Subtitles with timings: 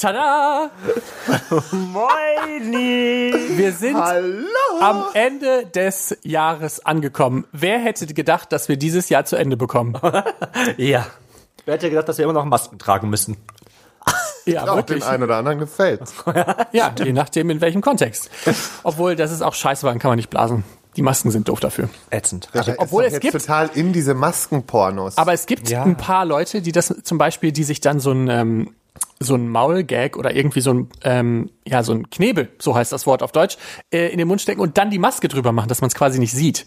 [0.00, 0.70] Tada!
[1.72, 3.34] Moini!
[3.56, 4.46] Wir sind Hallo!
[4.80, 7.44] am Ende des Jahres angekommen.
[7.52, 9.98] Wer hätte gedacht, dass wir dieses Jahr zu Ende bekommen?
[10.78, 11.06] Ja.
[11.66, 13.36] Wer hätte gedacht, dass wir immer noch Masken tragen müssen?
[14.46, 15.04] Ja, Auch wirklich.
[15.04, 16.00] den einen oder anderen gefällt.
[16.72, 18.30] Ja, je nachdem in welchem Kontext.
[18.82, 20.64] Obwohl, das ist auch scheiße, weil dann kann man nicht blasen.
[20.96, 21.90] Die Masken sind doof dafür.
[22.08, 22.48] Ätzend.
[22.78, 25.18] Obwohl ist es doch jetzt gibt- total in diese Maskenpornos.
[25.18, 25.82] Aber es gibt Ja.
[25.82, 28.74] ein paar Leute, die das zum Beispiel, die sich dann so ein ähm,
[29.20, 33.06] so ein Maulgag oder irgendwie so ein ähm, ja so ein Knebel, so heißt das
[33.06, 33.58] Wort auf Deutsch,
[33.92, 36.18] äh, in den Mund stecken und dann die Maske drüber machen, dass man es quasi
[36.18, 36.66] nicht sieht.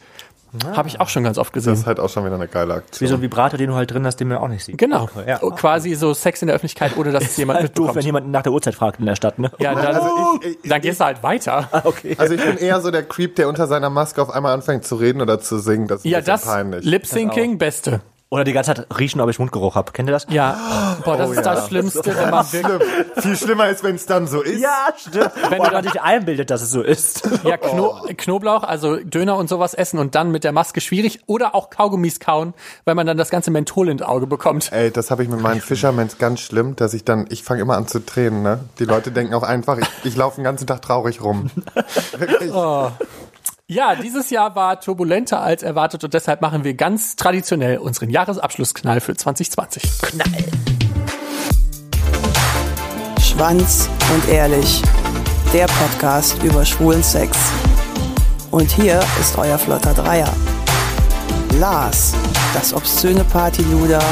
[0.75, 1.73] Habe ich auch schon ganz oft das gesehen.
[1.73, 3.01] ist halt auch schon wieder eine geile Aktion.
[3.07, 4.77] Wie so ein Vibrator, den du halt drin hast, den man auch nicht sieht.
[4.77, 5.09] Genau.
[5.25, 5.39] Ja.
[5.41, 8.05] Oh, Quasi so Sex in der Öffentlichkeit, ohne dass es jemand Halt doof, wenn mitbekommt.
[8.05, 9.51] jemand nach der Uhrzeit fragt in der Stadt, ne?
[9.57, 11.69] Ja, dann, Also ich- ich- dann gehst du halt weiter.
[11.85, 12.13] Okay.
[12.19, 14.95] Also ich bin eher so der Creep, der unter seiner Maske auf einmal anfängt zu
[14.97, 15.87] reden oder zu singen.
[15.87, 16.85] Das ist Ja, das peinlich.
[16.85, 18.01] Lip-Syncing, beste.
[18.33, 19.91] Oder die ganze Zeit riechen, ob ich Mundgeruch habe.
[19.91, 20.25] Kennt ihr das?
[20.29, 21.53] Ja, boah, das Oh ist ja.
[21.53, 23.05] das Schlimmste, wenn man wirklich, Schlimm.
[23.21, 24.59] Viel schlimmer ist, wenn es dann so ist.
[24.59, 25.29] Ja, stimmt.
[25.49, 27.29] Wenn Boah, du man dann- sich einbildet, dass es so ist.
[27.43, 31.53] ja, Kno Knoblauch, also Döner und sowas essen und dann mit der Maske schwierig oder
[31.53, 34.71] auch Kaugummis kauen, weil man dann das ganze Menthol ins Auge bekommt.
[34.71, 37.77] Ey, das habe ich mit meinen Fishermans ganz schlimm, dass ich dann, ich fange immer
[37.77, 38.61] an zu tränen, ne?
[38.79, 41.51] Die Leute denken auch einfach, ich, ich laufe den ganzen Tag traurig rum.
[42.17, 42.51] Wirklich.
[43.73, 49.01] Ja, dieses Jahr war turbulenter als erwartet und deshalb machen wir ganz traditionell unseren Jahresabschlussknall
[49.01, 49.81] für 2020.
[53.19, 54.83] Schwanz und ehrlich.
[55.53, 57.35] Der Podcast über schwulen Sex.
[58.51, 60.31] Und hier ist euer flotter Dreier.
[61.59, 62.13] Lars,
[62.53, 64.03] das obszöne Partyluder,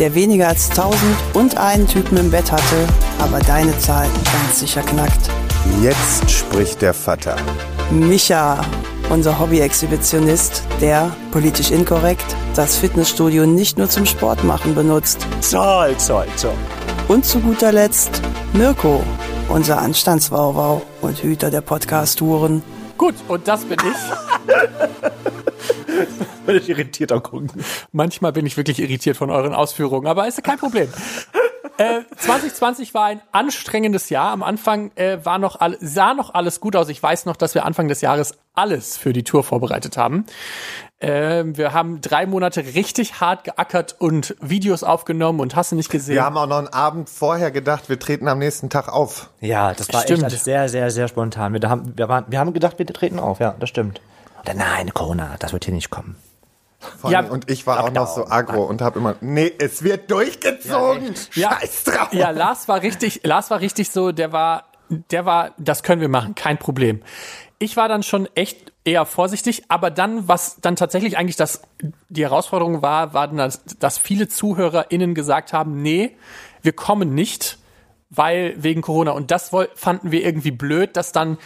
[0.00, 2.88] der weniger als tausend und einen Typen im Bett hatte,
[3.20, 5.30] aber deine Zahl ganz sicher knackt.
[5.82, 7.36] Jetzt spricht der Vater.
[7.90, 8.60] Micha,
[9.08, 15.26] unser Hobby-Exhibitionist, der, politisch inkorrekt, das Fitnessstudio nicht nur zum Sport machen benutzt.
[15.40, 16.52] Zoll, zoll, zoll.
[17.08, 18.20] Und zu guter Letzt
[18.52, 19.02] Mirko,
[19.48, 22.62] unser Anstandswauwau und Hüter der Podcast-Touren.
[22.98, 24.54] Gut, und das bin ich.
[26.46, 27.50] Bin ich irritiert am gucken.
[27.92, 30.88] Manchmal bin ich wirklich irritiert von euren Ausführungen, aber ist kein Problem.
[31.78, 34.32] Äh, 2020 war ein anstrengendes Jahr.
[34.32, 36.88] Am Anfang äh, war noch all, sah noch alles gut aus.
[36.88, 40.26] Ich weiß noch, dass wir Anfang des Jahres alles für die Tour vorbereitet haben.
[41.00, 45.90] Ähm, wir haben drei Monate richtig hart geackert und Videos aufgenommen und hast du nicht
[45.90, 46.16] gesehen.
[46.16, 49.30] Wir haben auch noch einen Abend vorher gedacht, wir treten am nächsten Tag auf.
[49.40, 50.18] Ja, das war Stimmt.
[50.18, 51.52] echt alles sehr, sehr, sehr spontan.
[51.52, 54.00] Wir haben, wir, waren, wir haben gedacht, wir treten auf, ja, das stimmt.
[54.44, 56.16] Dann, nein, Corona, das wird hier nicht kommen.
[57.08, 61.14] Ja, und ich war auch noch so aggro und habe immer, nee, es wird durchgezogen.
[61.34, 61.58] Ja.
[61.58, 62.12] Scheiß drauf.
[62.12, 66.08] Ja, Lars war richtig, Lars war richtig so, der war, der war, das können wir
[66.08, 67.02] machen, kein Problem.
[67.58, 71.62] Ich war dann schon echt eher vorsichtig, aber dann, was dann tatsächlich eigentlich das,
[72.08, 76.16] die Herausforderung war, war dass, dass viele ZuhörerInnen gesagt haben, nee,
[76.62, 77.58] wir kommen nicht,
[78.10, 79.10] weil wegen Corona.
[79.10, 81.38] Und das fanden wir irgendwie blöd, dass dann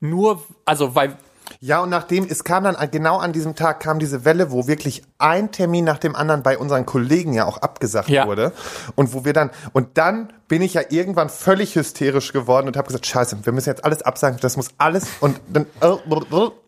[0.00, 1.16] nur, also weil
[1.60, 5.02] Ja, und nachdem, es kam dann genau an diesem Tag kam diese Welle, wo wirklich
[5.18, 8.26] ein Termin nach dem anderen bei unseren Kollegen ja auch abgesagt Ja.
[8.26, 8.52] wurde.
[8.94, 12.86] Und wo wir dann, und dann bin ich ja irgendwann völlig hysterisch geworden und habe
[12.86, 15.66] gesagt, scheiße, wir müssen jetzt alles absagen, das muss alles und dann,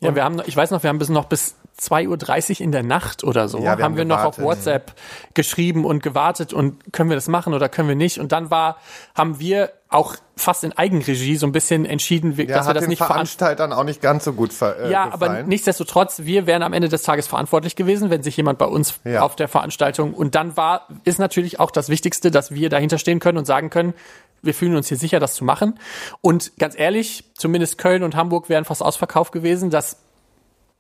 [0.00, 2.83] Ja, wir haben, ich weiß noch, wir haben bis noch bis 2.30 Uhr in der
[2.83, 4.39] Nacht oder so, Ja, wir haben haben wir noch auf.
[4.39, 4.94] WhatsApp
[5.34, 8.19] geschrieben und gewartet und können wir das machen oder können wir nicht?
[8.19, 8.78] Und dann war,
[9.15, 12.77] haben wir auch fast in Eigenregie so ein bisschen entschieden, wir- ja, dass wir hat
[12.77, 12.99] das den nicht.
[13.03, 15.33] Veranstaltern auch nicht ganz so gut ver äh, Ja, gefallen.
[15.37, 19.00] aber nichtsdestotrotz, wir wären am Ende des Tages verantwortlich gewesen, wenn sich jemand bei uns
[19.05, 19.22] Ja.
[19.22, 23.21] auf der Veranstaltung und dann war, ist natürlich auch das Wichtigste, dass wir dahinter stehen
[23.21, 23.94] können und sagen können,
[24.43, 25.81] wir fühlen uns hier sicher, das zu machen.
[26.21, 29.71] Und ganz ehrlich, zumindest Köln und Hamburg wären fast ausverkauft gewesen.
[29.71, 29.97] Das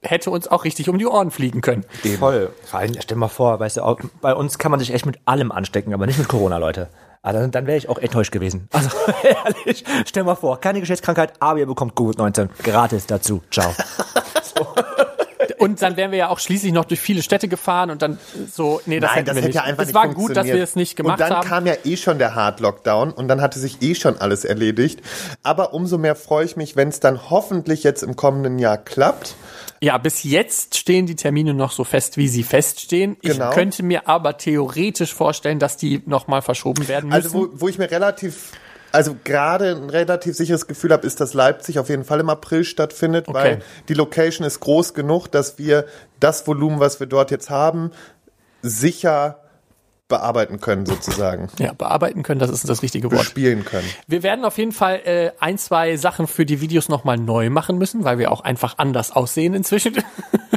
[0.02, 1.84] hätte uns auch richtig um die Ohren fliegen können.
[2.18, 2.50] Voll.
[2.64, 5.06] Vor allem, stell dir mal vor, weißt du, auch, bei uns kann man sich echt
[5.06, 6.88] mit allem anstecken, aber nicht mit Corona, Leute.
[7.22, 8.68] Also dann, dann wäre ich auch enttäuscht gewesen.
[8.72, 8.90] Also
[9.22, 13.42] ehrlich, stell mal vor, keine Geschlechtskrankheit, aber ihr bekommt Covid-19 gratis dazu.
[13.50, 13.74] Ciao.
[15.58, 18.18] Und dann wären wir ja auch schließlich noch durch viele Städte gefahren und dann
[18.50, 19.56] so, nee, das Nein, hätten das wir hätte nicht.
[19.56, 21.48] ja einfach es nicht war gut, dass wir es nicht gemacht Und dann haben.
[21.48, 25.00] kam ja eh schon der Hard Lockdown und dann hatte sich eh schon alles erledigt.
[25.42, 29.34] Aber umso mehr freue ich mich, wenn es dann hoffentlich jetzt im kommenden Jahr klappt.
[29.80, 33.16] Ja, bis jetzt stehen die Termine noch so fest, wie sie feststehen.
[33.22, 33.48] Genau.
[33.48, 37.22] Ich könnte mir aber theoretisch vorstellen, dass die nochmal verschoben werden müssen.
[37.22, 38.52] Also wo, wo ich mir relativ,
[38.90, 42.64] also gerade ein relativ sicheres Gefühl habe, ist, dass Leipzig auf jeden Fall im April
[42.64, 43.62] stattfindet, weil Okay.
[43.88, 45.84] die Location ist groß genug, dass wir
[46.18, 47.92] das Volumen, was wir dort jetzt haben,
[48.62, 49.40] sicher
[50.08, 51.48] bearbeiten können sozusagen.
[51.58, 53.20] ja, bearbeiten können, das ist das richtige Wort.
[53.20, 53.88] Bespielen können.
[54.06, 57.78] Wir werden auf jeden Fall äh, ein, zwei Sachen für die Videos nochmal neu machen
[57.78, 59.94] müssen, weil wir auch einfach anders aussehen inzwischen.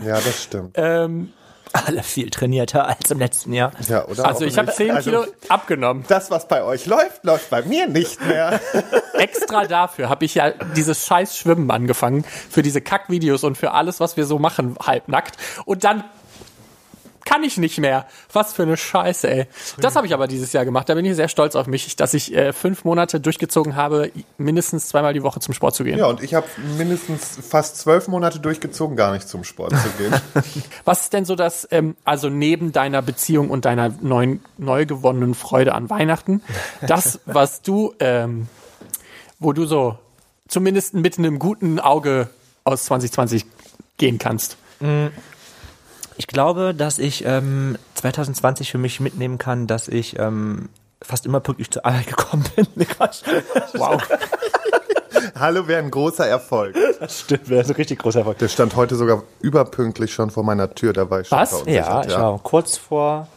[0.03, 0.71] Ja, das stimmt.
[0.79, 1.31] ähm,
[1.73, 3.71] Alle viel trainierter als im letzten Jahr.
[3.87, 4.25] Ja, oder?
[4.25, 6.05] Also ich habe 10 Also, Kilo abgenommen.
[6.07, 8.59] Das, was bei euch läuft, läuft bei mir nicht mehr.
[9.13, 12.23] Extra dafür habe ich ja dieses scheiß Schwimmen angefangen.
[12.49, 15.37] Für diese Kackvideos und für alles, was wir so machen, halbnackt.
[15.65, 16.03] Und dann
[17.25, 18.05] kann ich nicht mehr.
[18.33, 19.47] Was für eine Scheiße, ey.
[19.79, 20.89] Das habe ich aber dieses Jahr gemacht.
[20.89, 24.87] Da bin ich sehr stolz auf mich, dass ich äh, fünf Monate durchgezogen habe, mindestens
[24.87, 25.97] zweimal die Woche zum Sport zu gehen.
[25.97, 26.47] Ja, und ich habe
[26.77, 30.13] mindestens fast zwölf Monate durchgezogen, gar nicht zum Sport zu gehen.
[30.85, 35.35] Was ist denn so das, ähm, also neben deiner Beziehung und deiner neuen, neu gewonnenen
[35.35, 36.41] Freude an Weihnachten,
[36.85, 38.47] das, was du, ähm,
[39.39, 39.97] wo du so
[40.47, 42.29] zumindest mit einem guten Auge
[42.63, 43.45] aus 2020
[43.97, 44.57] gehen kannst?
[46.21, 50.69] Ich glaube, dass ich ähm, 2020 für mich mitnehmen kann, dass ich ähm,
[51.01, 52.67] fast immer pünktlich zur Arbeit gekommen bin.
[53.73, 53.99] Wow.
[55.39, 56.75] Hallo wäre ein großer Erfolg.
[56.99, 58.37] Das stimmt, wäre so richtig großer Erfolg.
[58.37, 61.63] Der stand heute sogar überpünktlich schon vor meiner Tür, da war ich schon Was?
[61.65, 63.27] Ja, ich war kurz vor.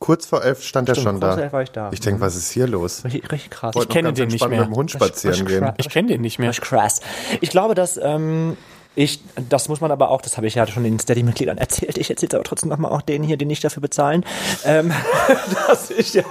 [0.00, 1.42] Kurz vor elf stand er Stimmt, schon kurz vor da.
[1.44, 1.90] elf war ich da.
[1.92, 3.04] Ich denke, was ist hier los?
[3.04, 3.76] Richtig, richtig krass.
[3.76, 4.58] Noch kenne den nicht mehr.
[4.58, 5.72] mit dem Hund spazieren gehen.
[5.76, 6.50] Ich kenne den nicht mehr.
[6.50, 7.02] Ist krass.
[7.40, 8.56] Ich glaube, dass ähm,
[8.94, 12.10] ich, das muss man aber auch, das habe ich ja schon den Steady-Mitgliedern erzählt, ich
[12.10, 14.24] erzähle aber trotzdem nochmal auch denen hier, die nicht dafür bezahlen,
[14.64, 14.92] ähm,
[15.68, 16.24] dass ich ja,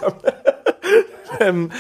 [1.40, 1.72] ähm,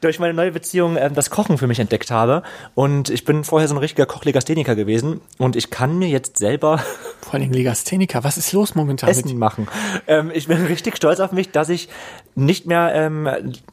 [0.00, 2.42] durch meine neue Beziehung ähm, das Kochen für mich entdeckt habe.
[2.74, 6.82] Und ich bin vorher so ein richtiger Kochlegastheniker gewesen und ich kann mir jetzt selber
[7.22, 8.22] Vor allem Legastheniker.
[8.24, 9.68] Was ist los momentan mit Essen machen.
[10.06, 11.88] Ähm, ich bin richtig stolz auf mich, dass ich
[12.38, 13.26] nicht mehr ähm,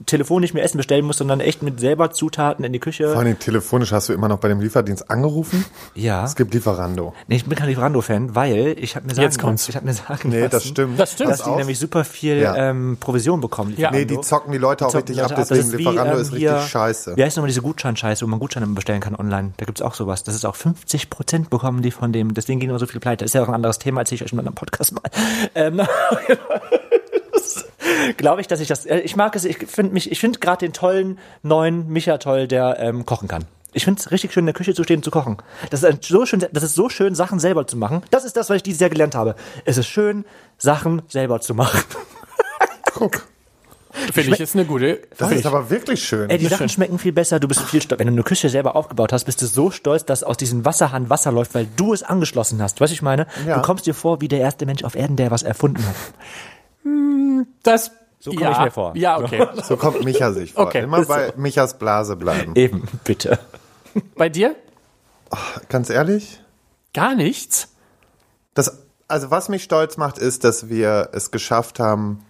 [0.05, 3.09] telefonisch mir Essen bestellen muss, sondern echt mit selber Zutaten in die Küche.
[3.11, 5.65] Vor allem telefonisch hast du immer noch bei dem Lieferdienst angerufen?
[5.95, 6.23] ja.
[6.23, 7.13] Es gibt Lieferando.
[7.27, 9.67] Nee, ich bin kein Lieferando-Fan, weil ich habe mir sagen, Jetzt kommt's.
[9.67, 10.99] ich habe mir sagen Nee, lassen, das stimmt.
[10.99, 11.31] Das stimmt.
[11.31, 12.55] dass die nämlich super viel Ja.
[12.55, 13.73] ähm, Provision bekommen.
[13.77, 13.91] Ja.
[13.91, 16.15] Nee, die zocken die Leute auch zocken richtig Leute ab, Das deswegen ist wie, Lieferando
[16.15, 17.17] ähm, ist hier- richtig scheiße.
[17.17, 19.51] Wie heißt nochmal diese Gutscheinscheiße, wo man Gutscheine bestellen kann online?
[19.57, 20.23] Da gibt's auch sowas.
[20.23, 22.33] Das ist auch 50 Prozent bekommen die von dem.
[22.33, 23.25] Deswegen gehen immer so viel pleite.
[23.33, 25.01] Ist ja auch ein anderes Thema, erzähle ich euch in einem Podcast mal.
[25.55, 25.81] Ähm,
[28.17, 28.85] Glaube ich, dass ich das.
[28.85, 29.43] äh, Ich mag es.
[29.43, 30.11] Ich finde mich.
[30.11, 33.45] Ich finde gerade den tollen neuen Micha toll, der ähm, kochen kann.
[33.73, 35.37] Ich finde es richtig schön, in der Küche zu stehen und zu kochen.
[35.71, 36.45] Das ist so schön.
[36.51, 38.03] Das ist so schön, Sachen selber zu machen.
[38.11, 39.33] Das ist das, was ich dieses Jahr gelernt habe.
[39.65, 40.25] Es ist schön,
[40.59, 41.81] Sachen selber zu machen.
[42.93, 43.23] Guck,
[44.11, 45.01] Finde ich ist eine gute.
[45.17, 45.45] das ist ich.
[45.45, 46.29] aber wirklich schön.
[46.29, 47.39] Ey, die Sachen schmecken viel besser.
[47.39, 47.99] Du bist viel stolz.
[47.99, 51.09] Wenn du eine Küche selber aufgebaut hast, bist du so stolz, dass aus diesem Wasserhahn
[51.09, 52.81] Wasser läuft, weil du es angeschlossen hast.
[52.81, 53.27] Weißt du, ich meine?
[53.47, 53.57] Ja.
[53.57, 55.95] Du kommst dir vor wie der erste Mensch auf Erden, der was erfunden hat.
[57.63, 57.91] das.
[58.19, 58.95] So komm ja, ich mir vor.
[58.95, 59.47] Ja, okay.
[59.63, 60.67] So kommt Micha sich vor.
[60.67, 62.53] Okay, Immer bei Michas Blase bleiben.
[62.55, 63.37] Eben, bitte.
[64.15, 64.55] Bei dir?
[65.67, 66.39] Ganz ehrlich,
[66.93, 67.69] Gar nichts.
[68.53, 72.23] das, also was mich stolz macht, ist, dass wir es geschafft haben,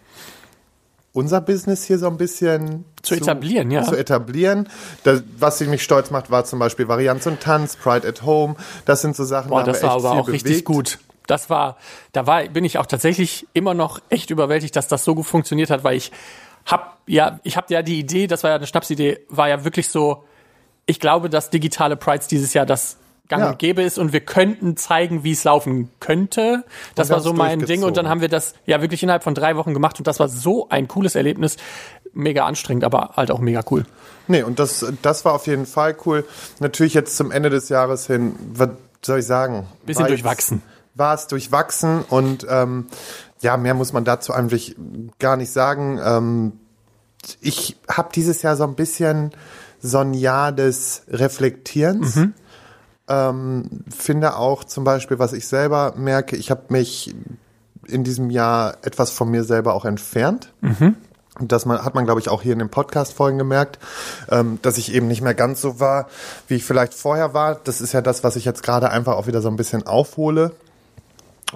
[1.14, 3.84] unser Business hier so ein bisschen Zu etablieren, ja.
[3.84, 4.68] Zu etablieren.
[5.04, 8.56] Das, was mich stolz macht, war zum Beispiel Varianz und Tanz, Pride at Home.
[8.86, 10.66] Das sind so Sachen, Boah, da das wir war aber auch richtig bewegt.
[10.66, 11.00] gut.
[11.28, 11.78] Das war,
[12.12, 15.70] da war, bin ich auch tatsächlich immer noch echt überwältigt, dass das so gut funktioniert
[15.70, 16.12] hat, weil ich
[16.66, 19.90] hab ja, ich habe ja die Idee, das war ja eine Schnapsidee, war ja wirklich
[19.90, 20.24] so,
[20.86, 22.98] ich glaube, dass digitale Prides dieses Jahr das
[23.30, 23.50] gang Ja.
[23.52, 26.64] und gäbe ist und wir könnten zeigen, wie es laufen könnte.
[26.96, 29.56] Das war so mein Ding und dann haben wir das ja wirklich innerhalb von drei
[29.56, 31.58] Wochen gemacht und das war so ein cooles Erlebnis.
[32.14, 33.86] Mega anstrengend, aber halt auch mega cool.
[34.28, 36.26] Nee, und das, das war auf jeden Fall cool.
[36.60, 38.70] Natürlich jetzt zum Ende des Jahres hin, was
[39.02, 39.68] soll ich sagen?
[39.86, 40.62] Bisschen War durchwachsen.
[40.96, 42.88] War es durchwachsen und ähm,
[43.42, 44.76] ja, mehr muss man dazu eigentlich
[45.18, 46.00] gar nicht sagen.
[46.04, 46.54] Ähm,
[47.42, 49.32] ich habe dieses Jahr so ein bisschen
[49.82, 52.20] so ein Jahr des Reflektierens.
[53.08, 57.14] Ähm, finde auch zum Beispiel, was ich selber merke, ich habe mich
[57.88, 60.54] in diesem Jahr etwas von mir selber auch entfernt.
[61.40, 63.80] Und das man, hat man, glaube ich, auch hier in den Podcast-Folgen gemerkt,
[64.30, 66.08] ähm, dass ich eben nicht mehr ganz so war,
[66.48, 67.56] wie ich vielleicht vorher war.
[67.56, 70.52] Das ist ja das, was ich jetzt gerade einfach auch wieder so ein bisschen aufhole,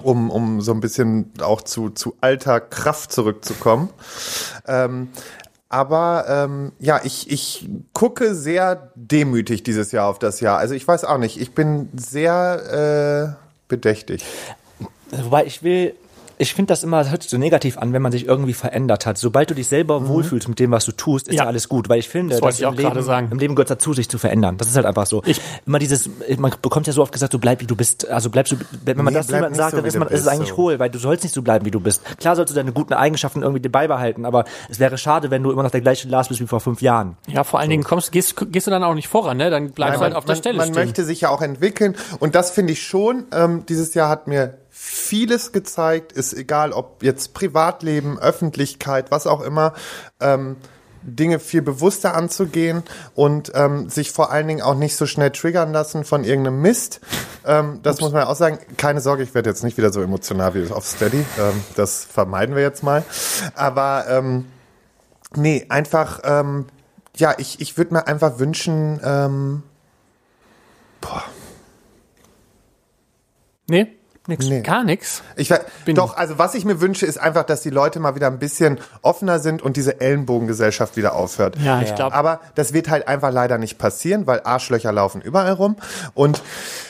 [0.02, 3.88] um, um so ein bisschen auch zu, zu alter Kraft zurückzukommen.
[4.66, 5.10] Ähm,
[5.68, 10.58] aber ähm, ja, ich, ich gucke sehr demütig dieses Jahr auf das Jahr.
[10.58, 14.24] Also ich weiß auch nicht, ich bin sehr äh, bedächtig.
[15.10, 15.94] Wobei ich will,
[16.38, 19.06] ich finde das immer, das hört sich so negativ an, wenn man sich irgendwie verändert
[19.06, 19.18] hat.
[19.18, 21.48] Sobald du dich selber wohlfühlst mit dem, was du tust, ist ja, Ja.
[21.48, 21.88] alles gut.
[21.88, 23.28] Weil ich finde, Das dass ich im, Leben, sagen.
[23.30, 24.56] im Leben gehört dazu, sich zu verändern.
[24.56, 25.22] Das ist halt einfach so.
[25.26, 28.08] Ich- immer dieses, man bekommt ja so oft gesagt, du bleib wie du bist.
[28.08, 30.28] Also bleibst du, wenn man Nee, das jemandem sagt, so, dann ist man, ist es
[30.28, 30.56] eigentlich so.
[30.56, 32.02] hohl, weil du sollst nicht so bleiben, wie du bist.
[32.18, 35.62] Klar sollst du deine guten Eigenschaften irgendwie beibehalten, aber es wäre schade, wenn du immer
[35.62, 37.16] noch der gleiche Lars bist wie vor fünf Jahren.
[37.26, 39.50] Ja, vor allen Dingen kommst, gehst, gehst du dann auch nicht voran, ne?
[39.50, 40.84] Dann bleibst du halt auf der man, Stelle man stehen.
[40.84, 43.24] möchte sich ja auch entwickeln und das finde ich schon.
[43.32, 44.54] Ähm, dieses Jahr hat mir
[44.88, 49.74] vieles gezeigt, ist egal ob jetzt Privatleben, Öffentlichkeit, was auch immer.
[50.20, 50.56] Ähm,
[51.02, 52.82] Dinge viel bewusster anzugehen
[53.14, 57.00] und ähm, sich vor allen Dingen auch nicht so schnell triggern lassen von irgendeinem Mist.
[57.46, 58.58] Ähm, das muss man auch sagen.
[58.76, 61.24] Keine Sorge, ich werde jetzt nicht wieder so emotional wie auf Steady.
[61.38, 63.04] Ähm, das vermeiden wir jetzt mal.
[63.54, 64.46] Aber ähm,
[65.36, 66.66] nee, einfach, ähm,
[67.16, 69.62] ja, ich, ich würde mir einfach wünschen, ähm,
[71.00, 71.22] boah,
[73.70, 73.97] Nee,
[74.28, 74.46] nix.
[74.46, 74.60] Nee.
[74.60, 75.22] Gar nix.
[75.36, 75.52] Ich
[75.84, 78.38] Bin- doch, also was ich mir wünsche, ist einfach, dass die Leute mal wieder ein
[78.38, 81.56] bisschen offener sind und diese Ellenbogengesellschaft wieder aufhört.
[81.62, 82.14] Ja, ich glaube.
[82.14, 85.76] Aber das wird halt einfach leider nicht passieren, weil Arschlöcher laufen überall rum.
[86.14, 86.42] Und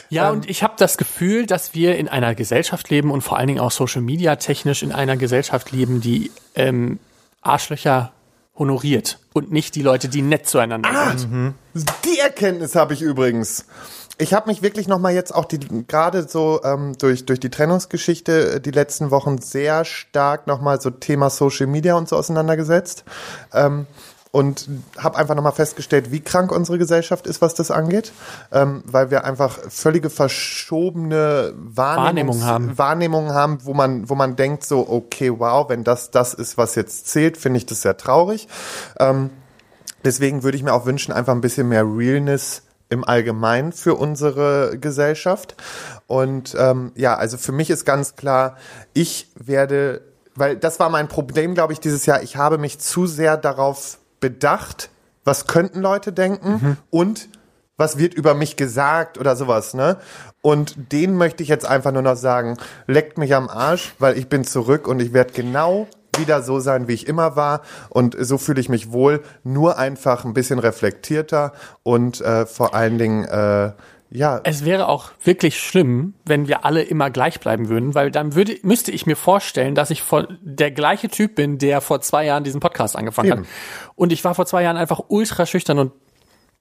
[0.09, 3.47] Ja, und ich habe das Gefühl, dass wir in einer Gesellschaft leben und vor allen
[3.47, 6.99] Dingen auch Social Media technisch in einer Gesellschaft leben, die ähm,
[7.41, 8.11] Arschlöcher
[8.57, 11.53] honoriert und nicht die Leute, die nett zueinander sind.
[12.03, 13.65] die Erkenntnis habe ich übrigens.
[14.21, 17.49] Ich habe mich wirklich noch mal jetzt auch die gerade so ähm, durch durch die
[17.49, 22.17] Trennungsgeschichte äh, die letzten Wochen sehr stark noch mal so Thema Social Media und so
[22.17, 23.05] auseinandergesetzt
[23.53, 23.87] ähm,
[24.31, 28.11] und habe einfach noch mal festgestellt, wie krank unsere Gesellschaft ist, was das angeht,
[28.51, 32.77] ähm, weil wir einfach völlige verschobene Wahrnehmung haben.
[32.77, 36.75] Wahrnehmungen haben, wo man wo man denkt so okay wow, wenn das das ist, was
[36.75, 38.49] jetzt zählt, finde ich das sehr traurig.
[38.99, 39.29] Ähm,
[40.05, 44.77] Deswegen würde ich mir auch wünschen, einfach ein bisschen mehr Realness im Allgemeinen für unsere
[44.79, 45.55] Gesellschaft.
[46.07, 48.57] Und ähm, ja, also für mich ist ganz klar,
[48.93, 50.01] ich werde,
[50.35, 52.23] weil das war mein Problem, glaube ich, dieses Jahr.
[52.23, 54.89] Ich habe mich zu sehr darauf bedacht,
[55.23, 57.29] was könnten Leute denken und
[57.77, 59.97] was wird über mich gesagt oder sowas, ne?
[60.41, 64.27] Und denen möchte ich jetzt einfach nur noch sagen, leckt mich am Arsch, weil ich
[64.27, 65.87] bin zurück und ich werde genau
[66.19, 67.61] wieder so sein, wie ich immer war.
[67.89, 72.97] Und so fühle ich mich wohl, nur einfach ein bisschen reflektierter und äh, vor allen
[72.97, 73.71] Dingen, äh,
[74.11, 78.33] ja, Es wäre auch wirklich schlimm, wenn wir alle immer gleich bleiben würden, weil dann
[78.33, 82.25] würde, müsste ich mir vorstellen, dass ich vor, der gleiche Typ bin, der vor zwei
[82.25, 83.41] Jahren diesen Podcast angefangen Eben.
[83.41, 83.47] hat.
[83.95, 85.91] Und ich war vor zwei Jahren einfach ultra schüchtern und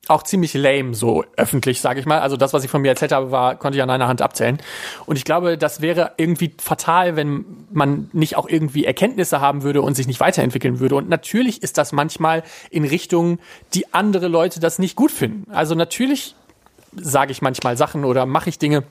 [0.09, 2.21] auch ziemlich lame, so öffentlich, sage ich mal.
[2.21, 4.59] Also das, was ich von mir erzählt habe, war, konnte ich an einer Hand abzählen.
[5.07, 9.83] Und ich glaube, das wäre irgendwie fatal, wenn man nicht auch irgendwie Erkenntnisse haben würde
[9.83, 10.95] und sich nicht weiterentwickeln würde.
[10.95, 13.38] Und natürlich ist das manchmal in Richtungen,
[13.75, 15.50] die andere Leute das nicht gut finden.
[15.50, 16.35] Also natürlich
[16.95, 18.85] sage ich manchmal Sachen oder mache ich Dinge,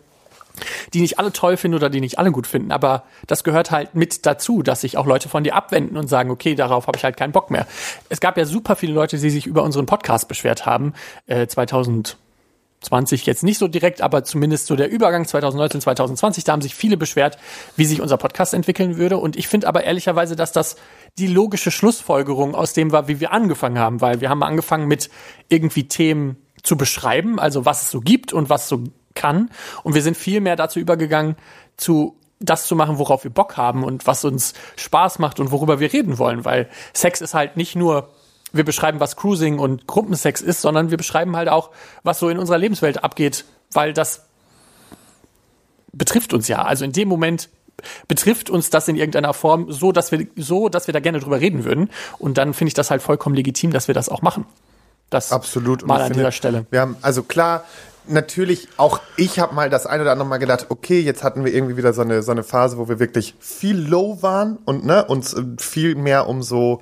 [0.93, 2.71] die nicht alle toll finden oder die nicht alle gut finden.
[2.71, 6.31] Aber das gehört halt mit dazu, dass sich auch Leute von dir abwenden und sagen,
[6.31, 7.67] okay, darauf habe ich halt keinen Bock mehr.
[8.09, 10.93] Es gab ja super viele Leute, die sich über unseren Podcast beschwert haben,
[11.25, 16.61] äh, 2020 jetzt nicht so direkt, aber zumindest so der Übergang 2019, 2020, da haben
[16.61, 17.37] sich viele beschwert,
[17.75, 19.17] wie sich unser Podcast entwickeln würde.
[19.17, 20.77] Und ich finde aber ehrlicherweise, dass das
[21.17, 25.09] die logische Schlussfolgerung aus dem war, wie wir angefangen haben, weil wir haben angefangen mit
[25.49, 28.83] irgendwie Themen zu beschreiben, also was es so gibt und was so
[29.17, 29.49] kann.
[29.83, 31.35] Und wir sind viel mehr dazu übergegangen,
[31.75, 35.79] zu das zu machen, worauf wir Bock haben und was uns Spaß macht und worüber
[35.79, 38.09] wir reden wollen, weil Sex ist halt nicht nur
[38.53, 41.71] wir beschreiben, was Cruising und Gruppensex ist, sondern wir beschreiben halt auch,
[42.03, 44.27] was so in unserer Lebenswelt abgeht, weil das
[45.91, 46.61] betrifft uns ja.
[46.61, 47.49] Also in dem Moment
[48.07, 51.41] betrifft uns das in irgendeiner Form so, dass wir so, dass wir da gerne drüber
[51.41, 51.89] reden würden.
[52.19, 54.45] Und dann finde ich das halt vollkommen legitim, dass wir das auch machen.
[55.09, 55.85] Das Absolut.
[55.85, 56.65] Mal an finde, dieser Stelle.
[56.69, 57.63] Wir haben, also klar,
[58.07, 61.53] natürlich, auch ich habe mal das eine oder andere Mal gedacht, okay, jetzt hatten wir
[61.53, 65.05] irgendwie wieder so eine, so eine Phase, wo wir wirklich viel low waren und ne,
[65.05, 66.81] uns äh, viel mehr um so,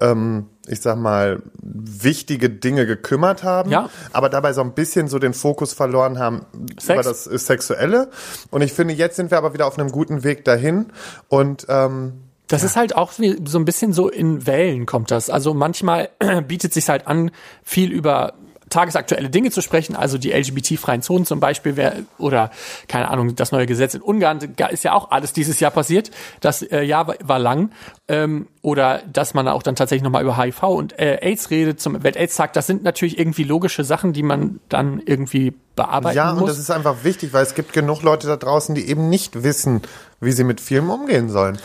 [0.00, 3.88] ähm, ich sag mal, wichtige Dinge gekümmert haben, Ja.
[4.12, 6.46] aber dabei so ein bisschen so den Fokus verloren haben
[6.78, 6.88] Sex.
[6.94, 8.10] über das äh, Sexuelle.
[8.50, 10.86] Und ich finde, jetzt sind wir aber wieder auf einem guten Weg dahin
[11.28, 15.30] und ähm, Das ist halt auch so ein bisschen so in Wellen kommt das.
[15.30, 16.10] Also manchmal
[16.48, 17.30] bietet sich halt an,
[17.64, 18.34] viel über
[18.68, 22.50] tagesaktuelle Dinge zu sprechen, also die LGBT-freien Zonen zum Beispiel, wär, oder
[22.88, 26.10] keine Ahnung, das neue Gesetz in Ungarn, ist ja auch alles dieses Jahr passiert.
[26.40, 27.70] Das äh, Jahr war, lang.
[28.08, 32.02] Ähm, oder dass man auch dann tatsächlich nochmal über HIV und äh, AIDS redet zum
[32.02, 32.52] Welt-AIDS-Tag.
[32.54, 36.50] Das sind natürlich irgendwie logische Sachen, die man dann irgendwie bearbeiten Ja, und muss.
[36.50, 39.82] das ist einfach wichtig, weil es gibt genug Leute da draußen, die eben nicht wissen,
[40.20, 41.58] wie sie mit Filmen umgehen sollen.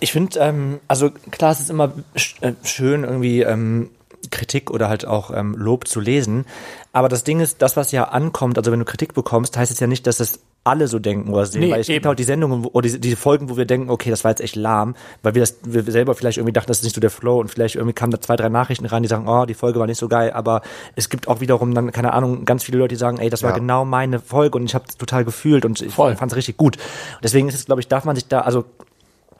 [0.00, 3.90] Ich finde, ähm, also klar, es ist immer sch äh, schön, irgendwie ähm,
[4.30, 6.44] Kritik oder halt auch ähm, Lob zu lesen.
[6.92, 9.80] Aber das Ding ist, das, was ja ankommt, also wenn du Kritik bekommst, heißt es
[9.80, 11.62] ja nicht, dass das alle so denken oder sehen.
[11.62, 12.10] Nee, weil es gibt eben.
[12.10, 14.56] auch die Sendungen oder diese, diese Folgen, wo wir denken, okay, das war jetzt echt
[14.56, 17.40] lahm, weil wir das, wir selber vielleicht irgendwie dachten, das ist nicht so der Flow
[17.40, 19.86] und vielleicht irgendwie kamen da zwei, drei Nachrichten rein, die sagen, oh, die Folge war
[19.86, 20.60] nicht so geil, aber
[20.96, 23.50] es gibt auch wiederum dann, keine Ahnung, ganz viele Leute, die sagen, ey, das war
[23.52, 23.56] Ja.
[23.58, 26.76] genau meine Folge und ich habe total gefühlt und ich fand es richtig gut.
[26.76, 28.66] Und deswegen ist es, glaube ich, darf man sich da, also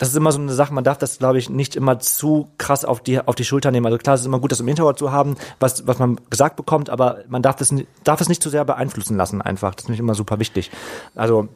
[0.00, 2.86] das ist immer so eine Sache, man darf das, glaube ich, nicht immer zu krass
[2.86, 3.84] auf die, auf die Schulter nehmen.
[3.84, 6.56] Also klar, es ist immer gut, das im Hintergrund zu haben, was, was man gesagt
[6.56, 9.74] bekommt, aber man darf das, darf es nicht zu sehr beeinflussen lassen einfach.
[9.74, 10.70] Das ist nicht immer super wichtig.
[11.14, 11.48] Also,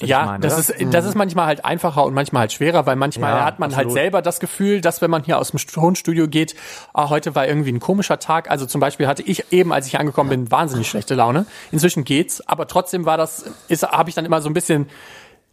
[0.00, 0.80] Ja, meine, das oder?
[0.80, 3.72] ist, das ist manchmal halt einfacher und manchmal halt schwerer, weil manchmal Ja, hat man
[3.76, 3.92] halt absolut.
[3.92, 6.54] selber das Gefühl, dass wenn man hier aus dem Tonstudio geht,
[6.94, 8.50] ah, heute war irgendwie ein komischer Tag.
[8.50, 11.44] Also zum Beispiel hatte ich eben, als ich angekommen bin, wahnsinnig schlechte Laune.
[11.70, 14.88] Inzwischen geht's, aber trotzdem war das, ist, habe ich dann immer so ein bisschen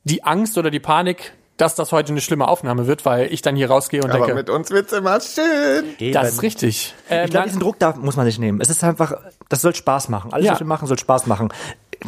[0.05, 3.55] die Angst oder die Panik, dass das heute eine schlimme Aufnahme wird, weil ich dann
[3.55, 5.85] hier rausgehe und Aber denke, mit uns wird's immer schön.
[5.99, 6.13] Eben.
[6.13, 6.95] das ist richtig.
[7.09, 8.61] Ähm, Ich glaube, nein- diesen Druck da muss man nicht nehmen.
[8.61, 9.13] Es ist einfach,
[9.49, 10.31] das soll Spaß machen.
[10.33, 10.53] Alles, Ja.
[10.53, 11.49] was wir machen, soll Spaß machen.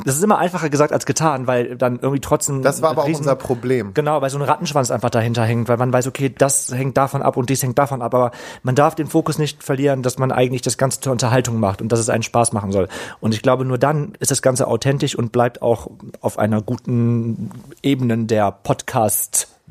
[0.06, 2.62] Das ist immer einfacher gesagt als getan, weil dann irgendwie trotzdem.
[2.62, 3.94] Das war aber auch riesen- unser Problem.
[3.94, 7.22] Genau, weil so ein Rattenschwanz einfach dahinter hängt, weil man weiß, okay, das hängt davon
[7.22, 8.32] ab und dies hängt davon ab, aber
[8.64, 11.92] man darf den Fokus nicht verlieren, dass man eigentlich das Ganze zur Unterhaltung macht und
[11.92, 12.88] dass es einen Spaß machen soll.
[13.20, 15.90] Und ich glaube, nur dann ist das Ganze authentisch und bleibt auch
[16.22, 17.52] auf einer guten
[17.84, 18.52] Ebene der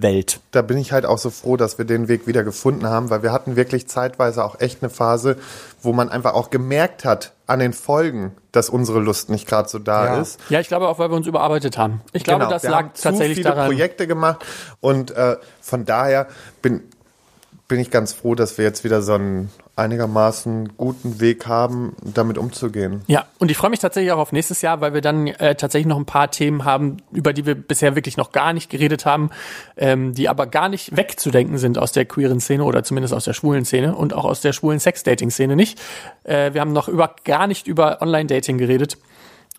[0.00, 0.40] Podcast-Welt.
[0.50, 3.22] Da bin ich halt auch so froh, dass wir den Weg wieder gefunden haben, weil
[3.22, 5.36] wir hatten wirklich zeitweise auch echt eine Phase,
[5.82, 9.78] wo man einfach auch gemerkt hat an den Folgen, dass unsere Lust nicht gerade so
[9.78, 10.20] da Ja.
[10.20, 10.38] ist.
[10.48, 12.00] ja, ich glaube auch, weil wir uns überarbeitet haben.
[12.12, 13.66] Ich glaube, das wir lag haben zu tatsächlich viele daran.
[13.66, 14.44] Projekte gemacht
[14.80, 16.26] und äh, von daher
[16.62, 16.82] bin
[17.70, 22.36] bin ich ganz froh, dass wir jetzt wieder so einen einigermaßen guten Weg haben, damit
[22.36, 23.02] umzugehen.
[23.06, 25.86] Ja, und ich freue mich tatsächlich auch auf nächstes Jahr, weil wir dann äh, tatsächlich
[25.86, 29.30] noch ein paar Themen haben, über die wir bisher wirklich noch gar nicht geredet haben,
[29.76, 33.34] ähm, die aber gar nicht wegzudenken sind aus der queeren Szene oder zumindest aus der
[33.34, 35.80] schwulen Szene und auch aus der schwulen Sex-Dating-Szene nicht.
[36.24, 38.98] Äh, wir haben noch über gar nicht über Online-Dating geredet.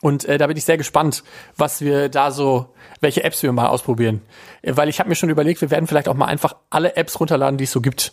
[0.02, 1.24] Und äh, da bin ich sehr gespannt,
[1.56, 4.22] was wir da so, welche Apps wir mal ausprobieren.
[4.62, 7.20] Äh, weil ich habe mir schon überlegt, wir werden vielleicht auch mal einfach alle Apps
[7.20, 8.12] runterladen, die es so gibt.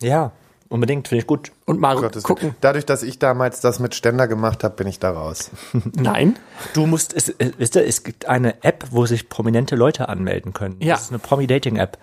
[0.00, 0.32] Ja,
[0.68, 1.50] unbedingt, finde ich gut.
[1.66, 2.44] Und mal Gottes gucken.
[2.44, 2.56] Willen.
[2.60, 5.50] Dadurch, dass ich damals das mit Ständer gemacht habe, bin ich da raus.
[5.94, 6.38] Nein.
[6.74, 10.52] Du musst, es, äh, wisst ihr, es gibt eine App, wo sich prominente Leute anmelden
[10.52, 10.76] können.
[10.80, 10.94] Ja.
[10.94, 11.98] Das ist eine Promi-Dating-App.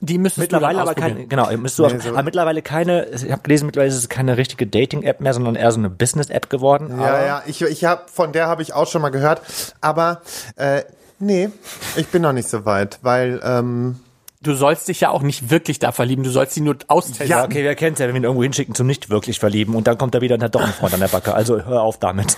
[0.00, 3.32] Die müsstest Mittlerweile aber keine, genau, müsst du auch, Nee, so- aber mittlerweile keine, ich
[3.32, 6.88] habe gelesen, mittlerweile ist es keine richtige Dating-App mehr, sondern eher so eine Business-App geworden.
[7.00, 9.40] Ja, aber ja, ich, ich hab, von der habe ich auch schon mal gehört.
[9.80, 10.20] Aber
[10.56, 10.82] äh,
[11.18, 11.48] nee,
[11.96, 13.98] ich bin noch nicht so weit, weil ähm,
[14.40, 17.26] Du sollst dich ja auch nicht wirklich da verlieben, du sollst sie nur austesten.
[17.26, 19.88] Ja, okay, wer kennt's ja, wenn wir ihn irgendwo hinschicken zum nicht wirklich verlieben und
[19.88, 21.34] dann kommt er wieder und hat doch einen Freund an der Backe.
[21.34, 22.36] Also hör auf damit.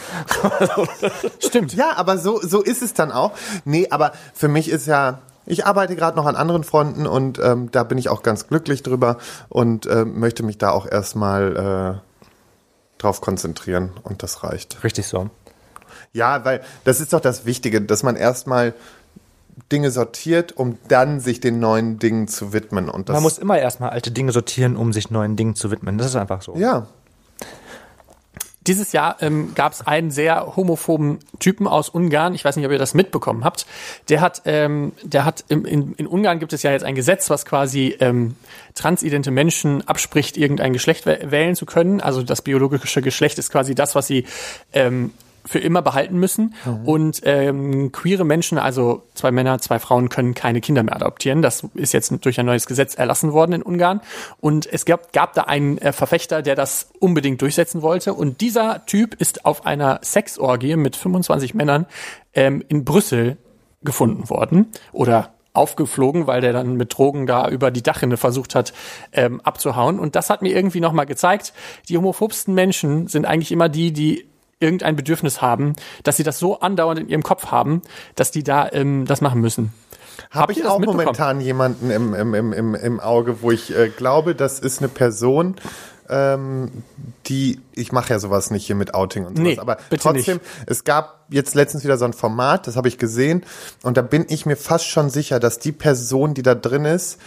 [1.40, 1.74] Stimmt.
[1.74, 3.32] ja, aber so, so ist es dann auch.
[3.66, 5.18] Nee, aber für mich ist ja,
[5.50, 8.82] ich arbeite gerade noch an anderen Fronten und ähm, da bin ich auch ganz glücklich
[8.82, 14.84] drüber und ähm, möchte mich da auch erstmal äh, drauf konzentrieren und das reicht.
[14.84, 15.30] Richtig so.
[16.12, 18.74] Ja, weil das ist doch das Wichtige, dass man erstmal
[19.70, 22.88] Dinge sortiert, um dann sich den neuen Dingen zu widmen.
[22.88, 25.98] Und das, Man muss immer erstmal alte Dinge sortieren, um sich neuen Dingen zu widmen.
[25.98, 26.56] Das ist einfach so.
[26.56, 26.86] ja,
[28.70, 32.36] Dieses Jahr ähm, gab es einen sehr homophoben Typen aus Ungarn.
[32.36, 33.66] Ich weiß nicht, ob ihr das mitbekommen habt.
[34.08, 37.30] Der hat, ähm, der hat im, in, in Ungarn gibt es ja jetzt ein Gesetz,
[37.30, 38.36] was quasi ähm,
[38.76, 42.00] transidente Menschen abspricht, irgendein Geschlecht wä- wählen zu können.
[42.00, 44.24] Also das biologische Geschlecht ist quasi das, was sie
[44.72, 46.54] ähm, für immer behalten müssen.
[46.84, 51.42] Und ähm, queere Menschen, also zwei Männer, zwei Frauen, können keine Kinder mehr adoptieren.
[51.42, 54.00] Das ist jetzt durch ein neues Gesetz erlassen worden in Ungarn.
[54.40, 58.14] Und es gab, gab da einen äh, Verfechter, der das unbedingt durchsetzen wollte.
[58.14, 61.86] Und dieser Typ ist auf einer Sexorgie mit 25 Männern
[62.34, 63.36] ähm, in Brüssel
[63.82, 64.66] gefunden worden.
[64.92, 68.72] Oder aufgeflogen, weil der dann mit Drogen da über die Dachrinne versucht hat
[69.12, 69.98] ähm, abzuhauen.
[69.98, 71.52] Und das hat mir irgendwie nochmal gezeigt,
[71.88, 74.29] die homophobsten Menschen sind eigentlich immer die, die
[74.60, 77.82] irgendein Bedürfnis haben, dass sie das so andauernd in ihrem Kopf haben,
[78.14, 79.72] dass die da ähm, das machen müssen.
[80.30, 83.88] Habe ihr ich auch momentan jemanden im, im, im, im, im Auge, wo ich äh,
[83.88, 85.56] glaube, das ist eine Person,
[86.10, 86.70] ähm,
[87.26, 90.48] die, ich mache ja sowas nicht hier mit Outing und sowas, Nee, aber trotzdem, nicht.
[90.66, 93.44] es gab jetzt letztens wieder so ein Format, das habe ich gesehen
[93.82, 97.18] und da bin ich mir fast schon sicher, dass die Person, die da drin ist,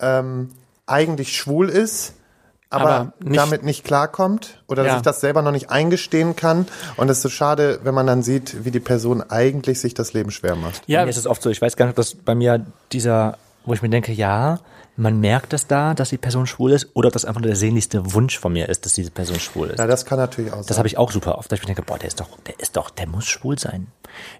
[0.00, 0.50] ähm,
[0.86, 2.14] eigentlich schwul ist,
[2.72, 4.94] aber, Aber nicht- damit nicht klarkommt oder Ja.
[4.94, 8.22] sich das selber noch nicht eingestehen kann und es ist so schade, wenn man dann
[8.22, 10.82] sieht, wie die Person eigentlich sich das Leben schwer macht.
[10.86, 13.36] Ja, mir ist es oft so, ich weiß gar nicht, ob das bei mir dieser,
[13.64, 14.58] wo ich mir denke, ja,
[14.96, 17.56] man merkt es da, dass die Person schwul ist, oder ob das einfach nur der
[17.56, 19.78] sehnlichste Wunsch von mir ist, dass diese Person schwul ist.
[19.78, 20.66] Ja, das kann natürlich auch sein.
[20.68, 22.60] Das habe ich auch super oft, dass ich mir denke, boah, der ist doch, der
[22.60, 23.86] ist doch, der muss schwul sein.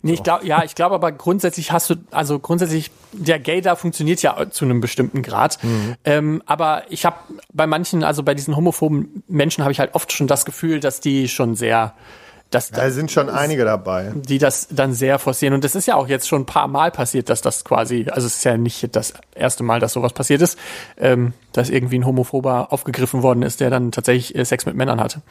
[0.02, 3.76] Nee, ich glaube, ja, ich glaube aber grundsätzlich hast du, also grundsätzlich, der Gay da
[3.76, 5.58] funktioniert ja zu einem bestimmten Grad.
[6.04, 7.16] Ähm, aber ich habe
[7.52, 11.00] bei manchen, also bei diesen homophoben Menschen habe ich halt oft schon das Gefühl, dass
[11.00, 11.94] die schon sehr,
[12.54, 14.12] dass, Da sind schon einige dabei.
[14.14, 15.54] die das dann sehr forcieren.
[15.54, 18.26] Und das ist ja auch jetzt schon ein paar Mal passiert, dass das quasi, also
[18.26, 20.58] es ist ja nicht das erste Mal, dass sowas passiert ist,
[20.96, 25.00] ähm, dass irgendwie ein Homophober aufgegriffen worden ist, der dann tatsächlich äh, Sex mit Männern
[25.00, 25.22] hatte.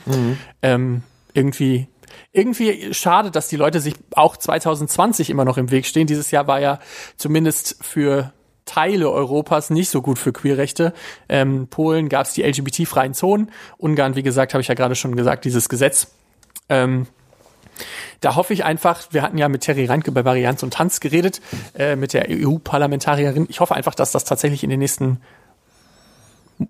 [0.61, 1.03] Ähm,
[1.33, 1.87] irgendwie,
[2.31, 6.07] irgendwie schade, dass die Leute sich auch 2020 immer noch im Weg stehen.
[6.07, 6.79] Dieses Jahr war ja
[7.17, 8.33] zumindest für
[8.65, 10.93] Teile Europas nicht so gut für Queerrechte.
[11.27, 13.51] Ähm, Polen gab es die LGBT-freien Zonen.
[13.77, 16.07] Ungarn, wie gesagt, habe ich ja gerade schon gesagt, dieses Gesetz.
[16.71, 17.05] Ähm,
[18.21, 21.41] da hoffe ich einfach, wir hatten ja mit Terry Reinke bei Varianz und Tanz geredet,
[21.77, 23.47] äh, mit der EU-Parlamentarierin.
[23.49, 25.21] Ich hoffe einfach, dass das tatsächlich in den nächsten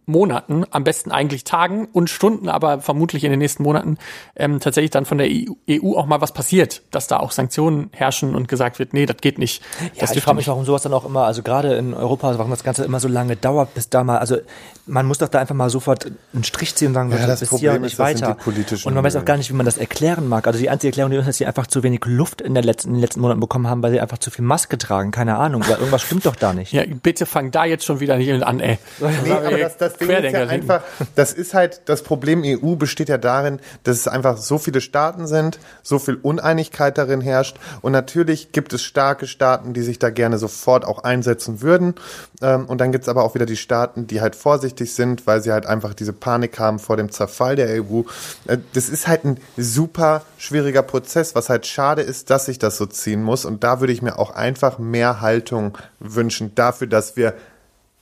[0.05, 3.97] Monaten, am besten eigentlich Tagen und Stunden, aber vermutlich in den nächsten Monaten
[4.35, 7.89] ähm, tatsächlich dann von der EU, EU auch mal was passiert, dass da auch Sanktionen
[7.93, 9.63] herrschen und gesagt wird, nee, das geht nicht.
[9.81, 12.51] Ja, das ich frage mich, warum sowas dann auch immer, also gerade in Europa, warum
[12.51, 14.37] das Ganze immer so lange dauert, bis da mal, also
[14.85, 17.49] man muss doch da einfach mal sofort einen Strich ziehen und sagen, Ja, das bis
[17.49, 18.37] Problem hier und ist, nicht sind weiter.
[18.85, 20.47] Und man weiß auch gar nicht, wie man das erklären mag.
[20.47, 22.89] Also die einzige Erklärung, die ist, dass sie einfach zu wenig Luft in, der letzten,
[22.89, 25.11] in den letzten Monaten bekommen haben, weil sie einfach zu viel Maske tragen.
[25.11, 26.73] Keine Ahnung, weil irgendwas stimmt doch da nicht.
[26.73, 28.77] Ja, bitte fang da jetzt schon wieder nicht an, ey.
[29.23, 30.83] Nee, aber das, das Ding ist ja einfach,
[31.15, 35.27] das ist halt, das Problem EU besteht ja darin, dass es einfach so viele Staaten
[35.27, 37.57] sind, so viel Uneinigkeit darin herrscht.
[37.81, 41.95] Und natürlich gibt es starke Staaten, die sich da gerne sofort auch einsetzen würden.
[42.41, 45.41] Ähm, und dann gibt es aber auch wieder die Staaten, die halt vorsichtig sind, weil
[45.41, 48.01] sie halt einfach diese Panik haben vor dem Zerfall der EU.
[48.47, 52.77] Äh, das ist halt ein super schwieriger Prozess, was halt schade ist, dass sich das
[52.77, 53.45] so ziehen muss.
[53.45, 57.33] Und da würde ich mir auch einfach mehr Haltung wünschen dafür, dass wir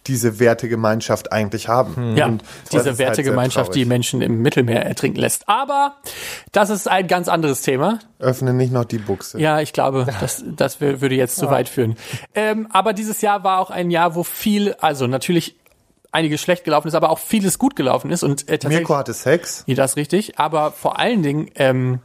[0.08, 2.16] diese Wertegemeinschaft eigentlich haben.
[2.18, 3.88] Ja, Und diese halt Wertegemeinschaft, die traurig.
[3.90, 5.48] Menschen im Mittelmeer ertrinken lässt.
[5.48, 5.96] Aber
[6.52, 8.00] das ist ein ganz anderes Thema.
[8.18, 9.40] Öffne nicht noch die Buchse.
[9.40, 11.96] Ja, ich glaube, das, das wür- würde jetzt zu weit führen.
[12.34, 15.56] Ähm, aber dieses Jahr war auch ein Jahr, wo viel, also natürlich
[16.12, 18.24] einiges schlecht gelaufen ist, aber auch vieles gut gelaufen ist.
[18.24, 19.64] Und äh, Mirko hatte Sex.
[19.68, 20.40] Nee, das ist richtig.
[20.40, 22.00] Aber vor allen Dingen ähm,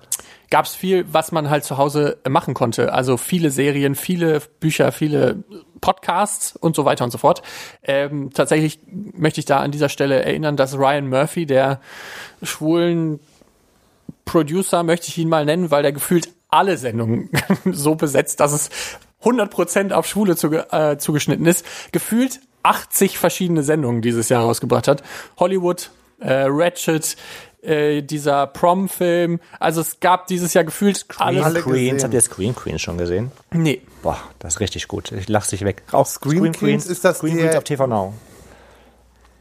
[0.50, 2.92] gab es viel, was man halt zu Hause machen konnte.
[2.92, 5.42] Also viele Serien, viele Bücher, viele
[5.84, 7.42] Podcasts und so weiter und so fort.
[7.82, 11.78] Ähm, tatsächlich möchte ich da an dieser Stelle erinnern, dass Ryan Murphy, der
[12.42, 13.20] schwulen
[14.24, 17.28] Producer, möchte ich ihn mal nennen, weil der gefühlt alle Sendungen
[17.70, 18.70] so besetzt, dass es
[19.24, 25.02] 100% auf Schwule zuge äh, zugeschnitten ist, gefühlt 80 verschiedene Sendungen dieses Jahr rausgebracht hat.
[25.36, 27.18] Hollywood, äh, Ratchet,
[27.60, 29.38] äh, dieser Prom-Film.
[29.60, 31.44] Also es gab dieses Jahr gefühlt alles.
[31.44, 33.32] alle Queens, habt ihr Screen Queens schon gesehen?
[33.52, 33.82] Nee.
[34.04, 35.12] Boah, das ist richtig gut.
[35.12, 35.82] Ich lach's dich weg.
[35.90, 38.12] Auch Scream Queens ist das Screen der- Queens auf TV Now.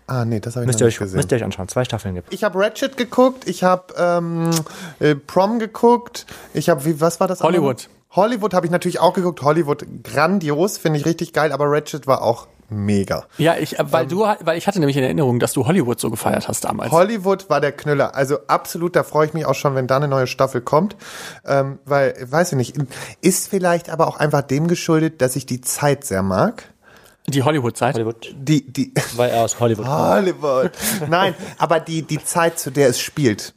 [0.08, 1.17] Ah, nee, das habe ich Müsst noch ihr, nicht euch, gesehen.
[1.17, 1.67] müsst ihr euch anschauen.
[1.67, 4.52] Zwei Staffeln gibt ich habe Ratchet geguckt, ich habe ähm,
[4.99, 7.41] äh, Prom geguckt, ich habe, wie, was war das?
[7.41, 7.62] andere?
[7.62, 7.89] Hollywood.
[8.12, 9.41] Hollywood habe ich natürlich auch geguckt.
[9.41, 13.25] Hollywood grandios, finde ich richtig geil, aber Ratchet war auch mega.
[13.38, 16.09] Ja, ich, äh, weil du, weil ich hatte nämlich in Erinnerung, dass du Hollywood so
[16.09, 16.91] gefeiert hast damals.
[16.91, 18.15] Hollywood war der Knüller.
[18.15, 20.95] Also absolut, da freue ich mich auch schon, wenn da eine neue Staffel kommt.
[21.45, 22.75] Ähm, weil, weiß ich nicht,
[23.21, 26.63] ist vielleicht aber auch einfach dem geschuldet, dass ich die Zeit sehr mag.
[27.27, 27.95] Die Hollywood-Zeit.
[27.95, 29.97] Hollywood, Die, die, weil er aus Hollywood kommt.
[29.97, 30.71] Hollywood.
[31.07, 33.53] Nein, aber die, die Zeit, zu der es spielt,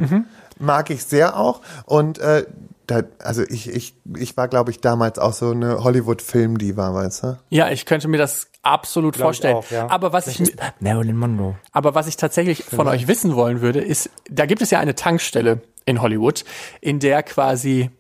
[0.59, 1.63] mag ich sehr auch.
[1.85, 2.47] Und äh,
[2.87, 7.39] da, also ich, ich, ich war, glaube ich, damals auch so eine Hollywood-Film-Diva, weißt du?
[7.51, 9.57] Ja, ich könnte mir das absolut Glaub ich vorstellen.
[9.57, 9.89] auch, ja.
[9.91, 11.57] Aber was ich, Marilyn Monroe.
[11.73, 14.95] aber was ich tatsächlich von euch wissen wollen würde, ist, da gibt es ja eine
[14.95, 16.45] Tankstelle in Hollywood,
[16.81, 17.91] in der quasi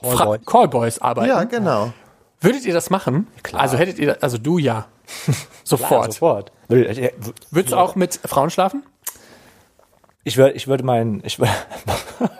[0.00, 0.38] Callboy.
[0.46, 1.28] Callboys arbeiten.
[1.28, 1.92] Ja, genau.
[2.40, 3.26] Würdet ihr das machen?
[3.42, 3.62] Klar.
[3.62, 4.86] Also hättet ihr, also du ja.
[5.64, 6.12] Sofort.
[6.12, 6.52] sofort.
[6.68, 7.12] Will- äh,
[7.50, 8.82] Würdest du auch mit Frauen schlafen?
[10.24, 11.50] Ich würde, ich würde meinen, ich würde,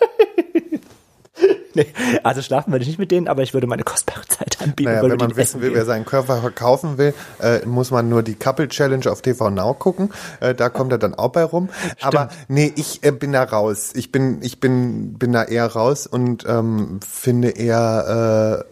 [1.79, 4.91] nee, also schlafen würde ich nicht mit denen, aber ich würde meine kostbare Zeit anbieten.
[4.91, 8.35] Naja, wenn man wissen will, wer seinen Körper verkaufen will, äh, muss man nur die
[8.35, 10.11] Couple Challenge auf TV Now gucken.
[10.41, 11.69] Äh, da kommt er dann auch bei rum.
[12.01, 13.93] Aber nee, ich äh, bin da raus.
[13.95, 18.65] Ich bin, ich bin, bin da eher raus und ähm, finde eher,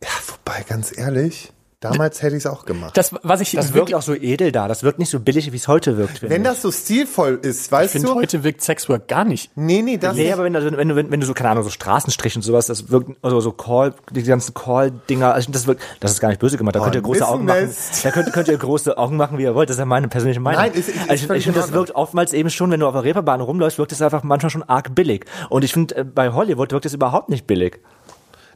[0.00, 2.96] äh, ja, wobei, ganz ehrlich, damals hätte ich es auch gemacht.
[2.96, 4.66] Das, was ich, Das wirkt auch so edel da.
[4.68, 6.22] Das wirkt nicht so billig, wie es heute wirkt.
[6.22, 6.48] Wenn ich.
[6.48, 8.14] das so stilvoll ist, ich weißt finde, du?
[8.16, 9.50] heute wirkt Sexwork gar nicht.
[9.56, 11.50] Nee, nee, das Nee, ist, aber wenn, also, wenn, du, wenn, wenn du so, keine
[11.50, 15.66] Ahnung, so Straßenstrich und sowas, das wirkt, also so Call, die ganzen Call-Dinger, also das
[15.66, 17.70] wirkt, das ist gar nicht böse gemacht, da könnt ihr ein große Augen machen,
[18.02, 20.40] da könnt, könnt ihr große Augen machen, wie ihr wollt, das ist ja meine persönliche
[20.40, 20.60] Meinung.
[20.62, 22.86] Nein, ist- ist- also ich, ich finde, in das wirkt oftmals eben schon, wenn du
[22.86, 25.24] auf der Reeperbahn rumläufst, wirkt es einfach manchmal schon arg billig.
[25.48, 27.78] Und ich finde, äh, bei Hollywood wirkt es überhaupt nicht billig.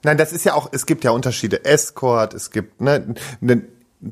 [0.05, 1.65] Nein, das ist ja auch, es gibt ja Unterschiede.
[1.65, 3.63] Escort, es gibt, ne, ne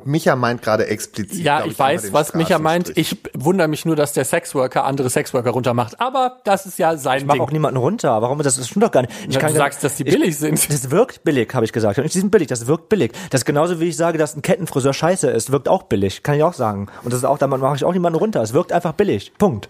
[0.04, 1.42] Micha meint gerade explizit.
[1.42, 2.96] Ja, ich einmal weiß, was Micha meint.
[2.96, 6.00] Ich wundere mich nur, dass der Sexworker andere Sexworker runtermacht.
[6.00, 7.42] Aber das ist ja sein Ich mache Ding.
[7.44, 8.22] auch niemanden runter.
[8.22, 8.38] Warum?
[8.40, 9.12] Das, das stimmt doch gar nicht.
[9.28, 10.68] Ich Ja, kann du gar- sagst, dass die ich- billig sind.
[10.70, 11.98] Das wirkt billig, habe ich gesagt.
[11.98, 13.10] Und die sind billig, das wirkt billig.
[13.30, 15.50] Das ist genauso wie ich sage, dass ein Kettenfriseur scheiße ist.
[15.50, 16.86] Wirkt auch billig, kann ich auch sagen.
[17.02, 18.40] Und das ist auch, damit mache ich auch niemanden runter.
[18.42, 19.32] Es wirkt einfach billig.
[19.38, 19.68] Punkt.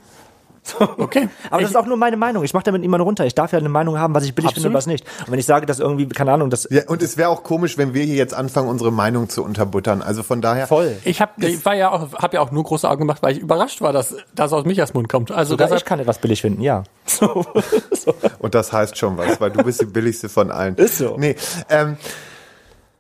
[0.99, 1.29] Okay.
[1.51, 2.45] Aber das Ich- ist auch nur meine Meinung.
[2.45, 3.25] Ich mache damit niemanden runter.
[3.27, 4.63] Ich darf ja eine Meinung haben, was ich billig Absolut.
[4.65, 5.05] finde und was nicht.
[5.27, 7.79] Und wenn ich sage, dass irgendwie, keine Ahnung, das Ja, und es wäre auch komisch,
[7.79, 10.03] wenn wir hier jetzt anfangen, unsere Meinung zu unterbuttern.
[10.03, 10.67] Also von daher.
[10.67, 10.97] voll.
[11.05, 13.41] Ich habe ich war ja auch, hab ja auch nur große Augen gemacht, weil ich
[13.41, 15.31] überrascht war, dass das aus Michas Mund kommt.
[15.33, 16.85] Also Sogar deshalb, ich kann etwas billig finden, ja.
[17.07, 17.45] So.
[17.93, 18.15] so.
[18.39, 20.77] Und das heißt schon was, weil du bist die billigste von allen.
[20.77, 21.17] Ist so.
[21.19, 21.35] Nee,
[21.69, 21.97] ähm,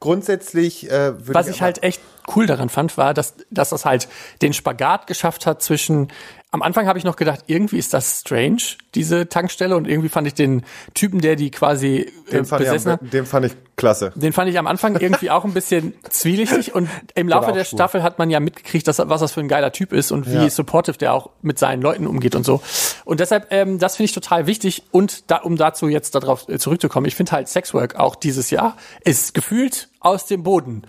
[0.00, 2.00] grundsätzlich äh, würde was ich ich halt echt
[2.34, 4.08] cool daran fand, war, dass, dass das halt
[4.42, 6.08] den Spagat geschafft hat zwischen
[6.52, 8.62] am Anfang habe ich noch gedacht, irgendwie ist das strange,
[8.96, 9.76] diese Tankstelle.
[9.76, 10.62] Und irgendwie fand ich den
[10.94, 14.12] Typen, der die quasi äh, Den fand, ich, besessen hat, den fand ich klasse.
[14.16, 16.74] den fand ich am Anfang irgendwie auch ein bisschen zwielichtig.
[16.74, 17.76] Und im Laufe der schwul.
[17.78, 20.34] Staffel hat man ja mitgekriegt, dass, was das für ein geiler Typ ist und wie
[20.34, 20.50] Ja.
[20.50, 22.60] supportive der auch mit seinen Leuten umgeht und so.
[23.04, 24.82] Und deshalb, ähm, das finde ich total wichtig.
[24.90, 28.76] Und da, um dazu jetzt darauf äh, zurückzukommen, ich finde halt Sexwork auch dieses Jahr
[29.04, 30.82] ist gefühlt aus dem Boden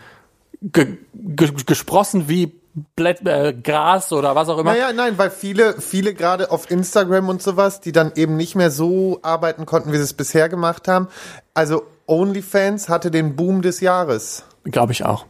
[0.64, 2.52] ge ge gesprossen wie
[2.96, 4.72] Blätt, äh, Gras oder was auch immer.
[4.72, 8.72] Naja, nein, weil viele, viele gerade auf Instagram und sowas, die dann eben nicht mehr
[8.72, 11.08] so arbeiten konnten, wie sie es bisher gemacht haben.
[11.54, 14.44] Also OnlyFans hatte den Boom des Jahres.
[14.64, 15.26] Glaube ich auch.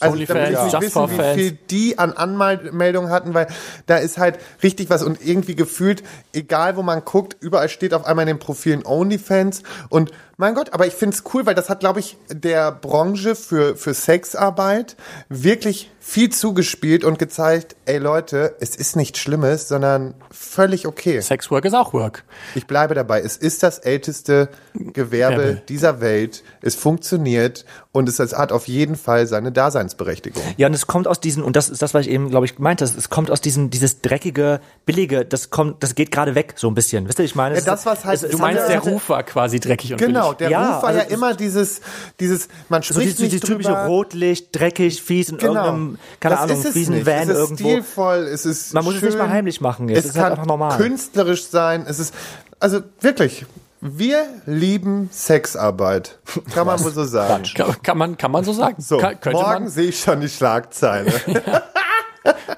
[0.00, 3.48] Also damit Just for wissen, wie viel die an Anmeldungen hatten, weil
[3.86, 8.06] da ist halt richtig was und irgendwie gefühlt, egal wo man guckt, überall steht auf
[8.06, 11.80] einmal in den Profilen OnlyFans und mein Gott, aber ich find's cool, weil das hat,
[11.80, 14.96] glaube ich, der Branche für, für Sexarbeit
[15.28, 21.20] wirklich viel zugespielt und gezeigt, ey Leute, es ist nichts Schlimmes, sondern völlig okay.
[21.20, 22.24] Sexwork ist auch Work.
[22.54, 23.20] Ich bleibe dabei.
[23.20, 24.92] Es ist das älteste Gewerbe
[25.36, 25.62] Gewerbe.
[25.68, 26.42] dieser Welt.
[26.62, 30.42] Es funktioniert und es hat auf jeden Fall seine Daseinsberechtigung.
[30.56, 32.58] Ja, und es kommt aus diesen, und das ist das, was ich eben, glaube ich,
[32.58, 36.68] meinte, es kommt aus diesem, dieses dreckige, billige, das kommt, das geht gerade weg, so
[36.68, 37.06] ein bisschen.
[37.08, 37.54] Wisst ihr, ich meine?
[37.54, 39.98] Ja, Es das, was halt- es- es Du meinst, der Ruf war quasi dreckig und
[39.98, 40.29] Genau, billig.
[40.34, 41.80] Der Ja, Ruf war also ja immer dieses,
[42.20, 43.86] dieses, man So spricht dieses, nicht dieses typische drüber.
[43.86, 45.54] Rotlicht, dreckig, fies, in Genau.
[45.54, 47.06] irgendeinem, keine das Ahnung, ist es fiesen nicht.
[47.06, 47.68] Van es ist irgendwo.
[47.68, 49.98] stilvoll, es ist Man muss es schön, nicht mal heimlich machen jetzt.
[49.98, 50.76] Es, Es ist halt kann einfach normal.
[50.76, 51.84] künstlerisch sein.
[51.88, 52.14] Es ist,
[52.58, 53.46] also wirklich,
[53.80, 56.18] wir lieben Sexarbeit.
[56.54, 57.44] Kann man wohl so sagen.
[57.56, 58.76] Kann, kann, man, kann man so sagen.
[58.82, 59.68] So, kann, morgen man.
[59.68, 61.10] sehe ich schon die Schlagzeile.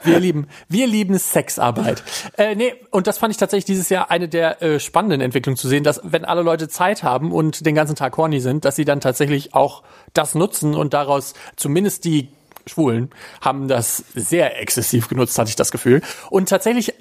[0.04, 2.02] Wir lieben, wir lieben Sexarbeit.
[2.36, 5.68] Äh, nee, und das fand ich tatsächlich dieses Jahr eine der äh, spannenden Entwicklungen zu
[5.68, 8.84] sehen, dass wenn alle Leute Zeit haben und den ganzen Tag horny sind, dass sie
[8.84, 9.82] dann tatsächlich auch
[10.14, 12.28] das nutzen und daraus zumindest die
[12.66, 16.02] Schwulen haben das sehr exzessiv genutzt, hatte ich das Gefühl.
[16.30, 16.94] Und tatsächlich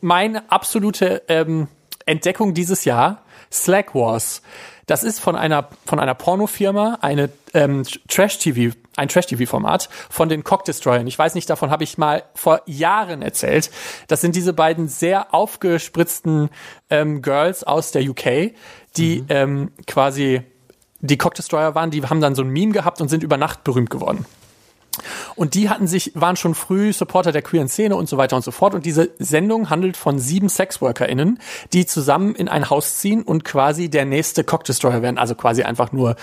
[0.00, 1.68] meine absolute ähm,
[2.06, 4.42] Entdeckung dieses Jahr, Slack Wars.
[4.88, 9.90] Das ist von einer von einer Pornofirma, eine ähm, Trash TV, ein Trash TV Format
[10.08, 11.06] von den Cock Destroyern.
[11.06, 13.70] Ich weiß nicht, davon habe ich mal vor Jahren erzählt.
[14.08, 16.48] Das sind diese beiden sehr aufgespritzten
[16.88, 18.54] ähm, Girls aus der UK,
[18.96, 20.40] die ähm, quasi
[21.00, 21.90] die Cock Destroyer waren.
[21.90, 24.24] Die haben dann so ein Meme gehabt und sind über Nacht berühmt geworden.
[25.34, 28.42] Und die hatten sich, waren schon früh Supporter der queeren Szene und so weiter und
[28.42, 28.74] so fort.
[28.74, 31.38] Und diese Sendung handelt von sieben SexworkerInnen,
[31.72, 35.18] die zusammen in ein Haus ziehen und quasi der nächste Cock Destroyer werden.
[35.18, 36.16] Also quasi einfach nur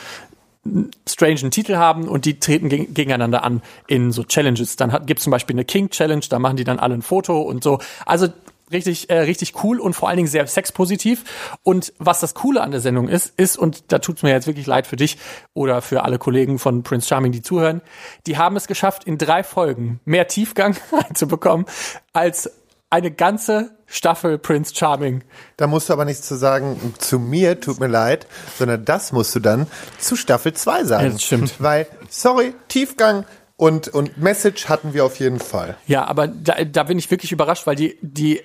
[1.08, 4.76] strangen Titel haben und die treten geg gegeneinander an in so Challenges.
[4.76, 7.64] Dann gibt zum Beispiel eine King Challenge, da machen die dann alle ein Foto und
[7.64, 7.80] so.
[8.06, 8.30] Also
[8.72, 11.24] richtig, äh, richtig cool und vor allen Dingen sehr sexpositiv.
[11.64, 14.68] Und was das Coole an der Sendung ist, ist, und da tut's mir jetzt wirklich
[14.68, 15.18] leid für dich
[15.54, 17.82] oder für alle Kollegen von Prince Charming, die zuhören,
[18.28, 21.66] die haben es geschafft, in drei Folgen mehr Tiefgang reinzubekommen
[22.14, 22.50] als
[22.90, 25.24] eine ganze Staffel Prince Charming.
[25.58, 28.26] Da musst du aber nichts zu sagen zu mir, tut mir leid,
[28.58, 29.68] sondern das musst du dann
[30.00, 31.06] zu Staffel 2 sagen.
[31.06, 31.56] Ja, das stimmt.
[31.60, 33.26] Weil, sorry, Tiefgang
[33.58, 35.78] und, und Message hatten wir auf jeden Fall.
[35.88, 38.42] Ja, aber da, da bin ich wirklich überrascht, weil die, die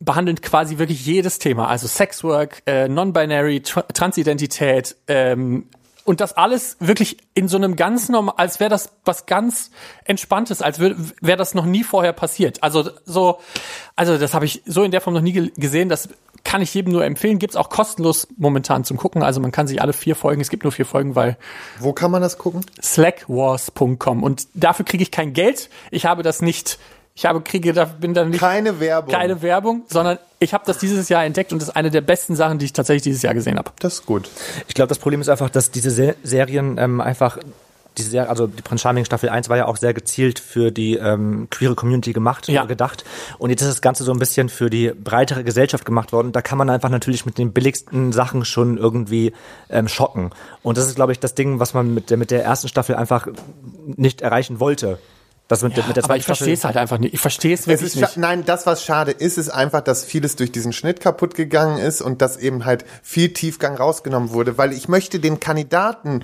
[0.00, 5.64] behandeln quasi wirklich jedes Thema, also Sexwork, äh, Non-Binary, Tr Transidentität, ähm,
[6.08, 9.70] und das alles wirklich in so einem ganz normal, als wäre das was ganz
[10.04, 12.62] Entspanntes, als wäre das noch nie vorher passiert.
[12.62, 13.40] Also so,
[13.94, 15.90] also das habe ich so in der Form noch nie ge gesehen.
[15.90, 16.08] Das
[16.44, 17.38] kann ich jedem nur empfehlen.
[17.38, 19.22] Gibt's auch kostenlos momentan zum Gucken.
[19.22, 21.36] Also man kann sich alle vier Folgen, es gibt nur vier Folgen, weil
[21.78, 22.64] Wo kann man das gucken?
[22.82, 25.68] slackwars.com und dafür kriege ich kein Geld.
[25.90, 26.78] Ich habe das nicht,
[27.18, 29.12] ich habe kriege da bin dann nicht Keine Werbung.
[29.12, 32.36] keine Werbung, sondern ich habe das dieses Jahr entdeckt und das ist eine der besten
[32.36, 33.72] Sachen, die ich tatsächlich dieses Jahr gesehen habe.
[33.80, 34.30] Das ist gut.
[34.68, 37.38] Ich glaube, das Problem ist einfach, dass diese Se Serien ähm, einfach
[37.96, 40.94] diese Serie, also die Prince Charming Staffel 1 war ja auch sehr gezielt für die
[40.94, 42.62] ähm, queere Community gemacht, Ja.
[42.62, 43.04] äh, gedacht.
[43.38, 46.30] Und jetzt ist das Ganze so ein bisschen für die breitere Gesellschaft gemacht worden.
[46.30, 49.32] Da kann man einfach natürlich mit den billigsten Sachen schon irgendwie
[49.70, 50.30] ähm, schocken.
[50.62, 52.94] Und das ist, glaube ich, das Ding, was man mit der, mit der ersten Staffel
[52.94, 53.26] einfach
[53.96, 55.00] nicht erreichen wollte.
[55.48, 57.14] Das mit, der- mit der Aber ich verstehe es halt einfach nicht.
[57.14, 58.16] Ich verstehe es wirklich nicht.
[58.18, 62.02] nein, das, was schade ist, ist einfach, dass vieles durch diesen Schnitt kaputt gegangen ist
[62.02, 66.22] und dass eben halt viel Tiefgang rausgenommen wurde, weil ich möchte den Kandidaten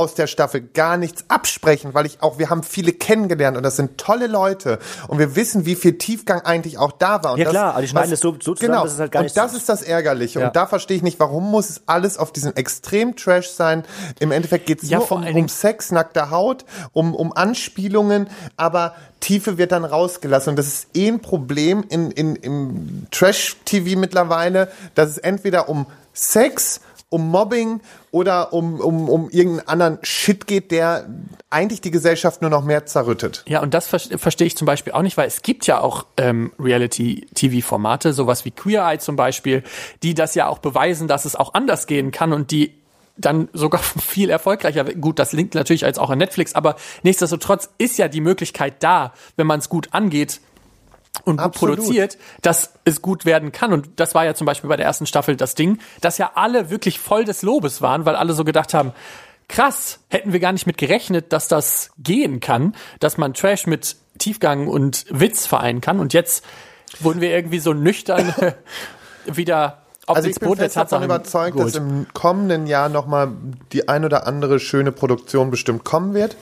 [0.00, 3.76] aus der Staffel gar nichts absprechen, weil ich auch, wir haben viele kennengelernt und das
[3.76, 7.32] sind tolle Leute und wir wissen, wie viel Tiefgang eigentlich auch da war.
[7.34, 8.82] Und Ja, das, klar, die schneiden was- es so- so zusammen, genau.
[8.84, 10.46] dass es halt gar und nicht- das ist das Ärgerliche Ja.
[10.46, 13.84] und da verstehe ich nicht, warum muss es alles auf diesen extrem Trash sein.
[14.20, 18.28] Im Endeffekt geht es Ja, nur vor um, um Sex, nackter Haut, um, um Anspielungen,
[18.56, 20.50] aber Tiefe wird dann rausgelassen.
[20.50, 25.86] Und das ist eh ein Problem in, in, im Trash-TV mittlerweile, dass es entweder um
[26.14, 27.80] Sex um Mobbing
[28.12, 31.06] oder um, um, um irgendeinen anderen Shit geht, der
[31.50, 33.42] eigentlich die Gesellschaft nur noch mehr zerrüttet.
[33.46, 36.06] Ja, und das ver verstehe ich zum Beispiel auch nicht, weil es gibt ja auch
[36.16, 39.64] ähm, Reality-TV-Formate, sowas wie Queer Eye zum Beispiel,
[40.02, 42.74] die das ja auch beweisen, dass es auch anders gehen kann und die
[43.16, 44.84] dann sogar viel erfolgreicher.
[44.84, 49.12] Gut, das linkt natürlich als auch an Netflix, aber nichtsdestotrotz ist ja die Möglichkeit da,
[49.36, 50.40] wenn man es gut angeht
[51.24, 51.76] und gut Absolut.
[51.76, 53.72] produziert, dass es gut werden kann.
[53.72, 56.70] Und das war ja zum Beispiel bei der ersten Staffel das Ding, dass ja alle
[56.70, 58.92] wirklich voll des Lobes waren, weil alle so gedacht haben,
[59.48, 63.96] krass, hätten wir gar nicht mit gerechnet, dass das gehen kann, dass man Trash mit
[64.18, 65.98] Tiefgang und Witz vereinen kann.
[65.98, 66.44] Und jetzt
[67.00, 68.34] wurden wir irgendwie so nüchtern
[69.26, 71.74] wieder auf Also ich bin fest davon überzeugt, geholt.
[71.74, 73.32] dass im kommenden Jahr nochmal
[73.72, 76.36] die ein oder andere schöne Produktion bestimmt kommen wird.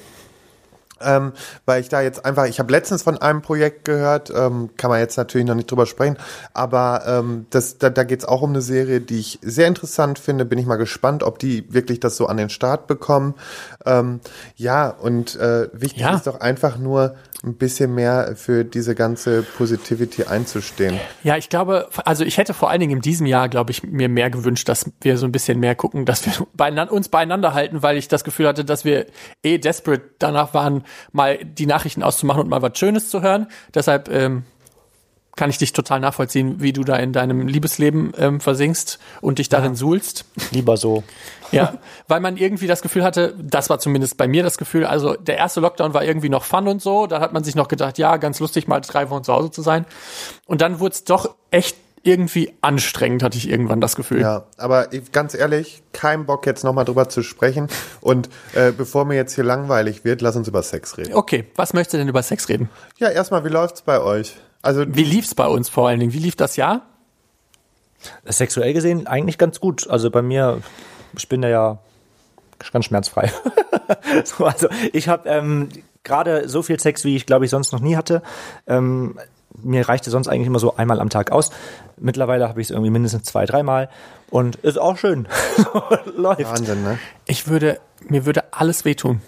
[1.00, 1.32] Ähm,
[1.66, 5.00] weil ich da jetzt einfach, ich habe letztens von einem Projekt gehört, ähm, kann man
[5.00, 6.16] jetzt natürlich noch nicht drüber sprechen,
[6.54, 10.18] aber ähm, das, da, da geht es auch um eine Serie, die ich sehr interessant
[10.18, 10.44] finde.
[10.44, 13.34] Bin ich mal gespannt, ob die wirklich das so an den Start bekommen.
[13.86, 14.20] Ähm,
[14.56, 16.14] ja, und äh, wichtig Ja.
[16.14, 20.98] ist doch einfach nur ein bisschen mehr für diese ganze Positivity einzustehen.
[21.22, 24.08] Ja, ich glaube, also ich hätte vor allen Dingen in diesem Jahr, glaube ich, mir
[24.08, 27.82] mehr gewünscht, dass wir so ein bisschen mehr gucken, dass wir beinan uns beieinander halten,
[27.82, 29.06] weil ich das Gefühl hatte, dass wir
[29.44, 33.48] eh desperate danach waren, mal die Nachrichten auszumachen und mal was Schönes zu hören.
[33.74, 34.44] Deshalb ähm,
[35.38, 39.48] kann ich dich total nachvollziehen, wie du da in deinem Liebesleben ähm, versinkst und dich
[39.48, 40.26] darin suhlst.
[40.50, 41.04] Lieber so.
[41.50, 45.14] Ja, weil man irgendwie das Gefühl hatte, das war zumindest bei mir das Gefühl, also
[45.14, 47.96] der erste Lockdown war irgendwie noch fun und so, da hat man sich noch gedacht,
[47.96, 49.86] ja, ganz lustig, mal drei Wochen zu Hause zu sein.
[50.44, 54.20] Und dann wurde es doch echt irgendwie anstrengend, hatte ich irgendwann das Gefühl.
[54.20, 57.68] Ja, aber ich, ganz ehrlich, kein Bock jetzt nochmal drüber zu sprechen.
[58.00, 61.14] Und äh, bevor mir jetzt hier langweilig wird, lass uns über Sex reden.
[61.14, 62.68] Okay, was möchtest du denn über Sex reden?
[62.98, 64.36] Ja, erstmal, wie läuft's bei euch?
[64.62, 66.12] Also, Wie lief's bei uns vor allen Dingen?
[66.12, 66.82] Wie lief das Jahr?
[68.24, 69.88] Sexuell gesehen eigentlich ganz gut.
[69.88, 70.60] Also bei mir,
[71.16, 71.78] ich bin da ja
[72.72, 73.32] ganz schmerzfrei.
[74.24, 75.68] so, also ich habe ähm,
[76.04, 78.22] gerade so viel Sex, wie ich glaube ich sonst noch nie hatte.
[78.66, 79.18] Ähm,
[79.62, 81.50] mir reichte sonst eigentlich immer so einmal am Tag aus.
[81.96, 83.88] Mittlerweile habe ich es irgendwie mindestens zwei, dreimal
[84.30, 85.28] und ist auch schön.
[86.16, 86.44] Läuft.
[86.44, 86.98] Wahnsinn, ne?
[87.26, 89.20] Ich würde, mir würde alles wehtun.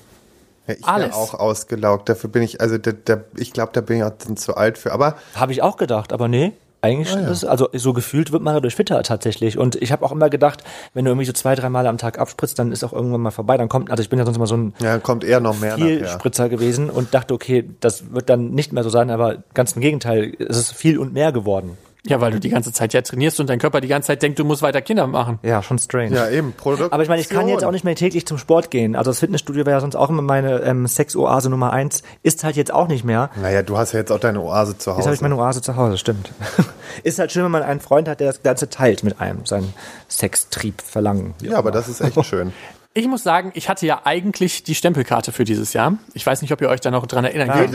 [0.67, 1.15] Ja, ich Alles.
[1.15, 2.09] auch ausgelaugt.
[2.09, 4.79] Dafür bin ich, also da, da, ich glaube, da bin ich auch dann zu alt
[4.79, 4.93] für.
[4.93, 6.53] Aber Habe ich auch gedacht, aber nee.
[6.83, 9.59] Eigentlich ist, also so gefühlt wird man dadurch fitter tatsächlich.
[9.59, 10.65] Und ich habe auch immer gedacht,
[10.95, 13.31] wenn du irgendwie so zwei, drei Mal am Tag abspritzt, dann ist auch irgendwann mal
[13.31, 13.57] vorbei.
[13.59, 15.75] Dann kommt, also ich bin ja sonst immer so ein ja, kommt eher noch mehr
[15.75, 16.15] viel nachher.
[16.15, 19.83] Spritzer gewesen und dachte, okay, das wird dann nicht mehr so sein, aber ganz im
[19.83, 21.77] Gegenteil, es ist viel und mehr geworden.
[22.07, 24.39] Ja, weil du die ganze Zeit ja trainierst und dein Körper die ganze Zeit denkt,
[24.39, 25.39] du musst weiter Kinder machen.
[25.43, 26.15] Ja, schon strange.
[26.17, 26.53] Ja, eben.
[26.53, 26.93] Produktion.
[26.93, 28.97] Aber ich meine, ich kann jetzt auch nicht mehr täglich zum Sport gehen.
[28.97, 32.03] Also das Fitnessstudio wäre ja sonst auch immer meine ähm, Sexoase Nummer eins.
[32.23, 33.31] Ist halt jetzt auch nicht mehr.
[33.41, 35.15] Naja, du hast ja jetzt auch deine Oase zu Jetzt habe Hause.
[35.15, 36.33] ich meine Oase zu Hause, stimmt.
[37.03, 39.75] ist halt schön, wenn man einen Freund hat, der das Ganze teilt mit einem, seinen
[40.09, 41.35] Sextrieb, Verlangen.
[41.43, 42.53] ja, aber das ist echt schön.
[42.93, 45.97] Ich muss sagen, ich hatte ja eigentlich die Stempelkarte für dieses Jahr.
[46.13, 47.73] Ich weiß nicht, ob ihr euch da noch dran erinnern könnt.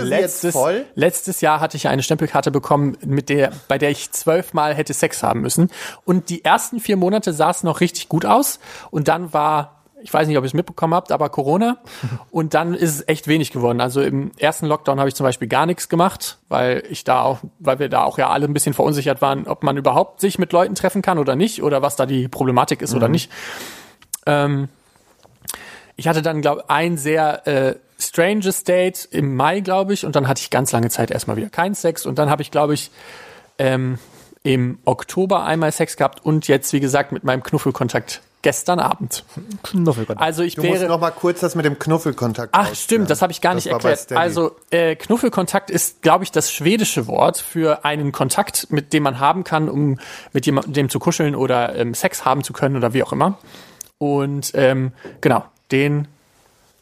[0.53, 0.85] Voll?
[0.95, 4.93] letztes Jahr hatte ich ja eine Stempelkarte bekommen, mit der, bei der ich zwölfmal hätte
[4.93, 5.71] Sex haben müssen.
[6.03, 8.59] Und die ersten vier Monate sah es noch richtig gut aus.
[8.91, 11.77] Und dann war, ich weiß nicht, ob ihr es mitbekommen habt, aber Corona.
[12.29, 13.79] Und dann ist es echt wenig geworden.
[13.79, 17.39] Also im ersten Lockdown habe ich zum Beispiel gar nichts gemacht, weil ich da auch,
[17.59, 20.51] weil wir da auch ja alle ein bisschen verunsichert waren, ob man überhaupt sich mit
[20.51, 23.31] Leuten treffen kann oder nicht oder was da die Problematik ist oder nicht.
[24.25, 24.67] Ähm,
[25.95, 30.27] ich hatte dann, glaube ein sehr äh, stranges Date im Mai, glaube ich, und dann
[30.27, 32.91] hatte ich ganz lange Zeit erstmal wieder keinen Sex und dann habe ich, glaube ich,
[33.57, 33.97] ähm,
[34.43, 39.23] im Oktober einmal Sex gehabt und jetzt, wie gesagt, mit meinem Knuffelkontakt gestern Abend.
[39.63, 40.19] Knuffelgott.
[40.19, 40.91] Also ich Du musst wäre.
[40.91, 42.75] noch mal kurz das mit dem Knuffelkontakt Ach ausführen.
[42.75, 44.21] stimmt, das habe ich gar nicht war bei erklärt.
[44.21, 49.19] Also äh, Knuffelkontakt ist, glaube ich, das schwedische Wort für einen Kontakt, mit dem man
[49.19, 49.97] haben kann, um
[50.31, 53.39] mit jemandem zu kuscheln oder ähm, Sex haben zu können oder wie auch immer.
[53.97, 56.07] Und ähm, genau, den.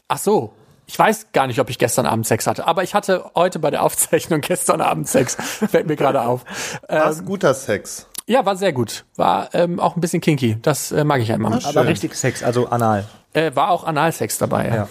[0.08, 0.52] Ach so.
[0.86, 3.70] Ich weiß gar nicht, ob ich gestern Abend Sex hatte, aber ich hatte heute bei
[3.70, 5.34] der Aufzeichnung gestern Abend Sex.
[5.36, 6.44] Fällt mir gerade auf.
[6.88, 8.06] War es guter Sex?
[8.26, 9.04] Ja, war sehr gut.
[9.16, 10.58] War ähm, auch ein bisschen kinky.
[10.60, 11.58] Das äh, mag ich ja immer.
[11.64, 13.06] aber richtig Sex, also anal.
[13.32, 14.68] Äh, war auch Analsex dabei.
[14.68, 14.74] Ja.
[14.74, 14.88] Ja.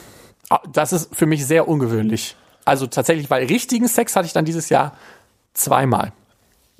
[0.49, 2.35] Ah, Das ist für mich sehr ungewöhnlich.
[2.65, 4.93] Also tatsächlich, weil richtigen Sex hatte ich dann dieses Jahr
[5.53, 6.11] zweimal.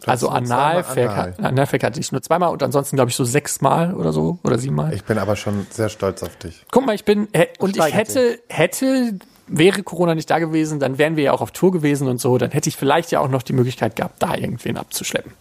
[0.05, 1.33] Also Analsex Anal.
[1.41, 4.93] Analsex hatte ich nur zweimal und ansonsten glaube ich so sechsmal oder so oder siebenmal.
[4.93, 6.65] Ich bin aber schon sehr stolz auf dich.
[6.71, 7.27] Guck mal, ich bin
[7.59, 11.51] und ich hätte hätte wäre Corona nicht da gewesen, dann wären wir ja auch auf
[11.51, 14.35] Tour gewesen und so, dann hätte ich vielleicht ja auch noch die Möglichkeit gehabt, da
[14.35, 15.33] irgendwen abzuschleppen.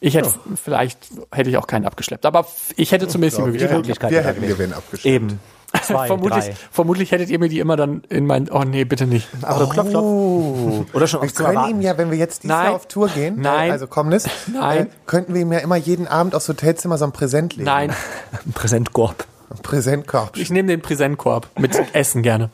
[0.00, 0.30] Ich hätte
[0.62, 0.98] vielleicht
[1.30, 3.76] hätte ich auch keinen abgeschleppt, aber ich hätte zumindest die wir, Möglichkeit.
[3.76, 4.58] Möglichkeit wir da hätten gewesen.
[4.58, 5.06] Gewinn abgeschickt.
[5.06, 5.40] Eben.
[5.84, 6.54] Zwei, vermutlich, drei.
[6.72, 9.28] vermutlich hättet ihr mir die immer dann in mein, oh nee, bitte nicht.
[9.42, 10.04] Aber klopf, klopf.
[10.04, 10.84] Oh.
[10.92, 11.70] Oder schon Wir können warten.
[11.70, 12.64] ihm ja, wenn wir jetzt dieses Nein.
[12.66, 13.68] Jahr auf Tour gehen, Nein.
[13.70, 14.86] äh, also kommendes, Nein.
[14.86, 17.64] Äh, könnten wir ihm ja immer jeden Abend aufs Hotelzimmer so ein Präsent legen.
[17.66, 17.90] Nein,
[18.44, 19.24] Ein Präsentkorb.
[19.50, 20.36] Ein Präsentkorb.
[20.36, 22.50] ich nehme den Präsentkorb mit Essen gerne.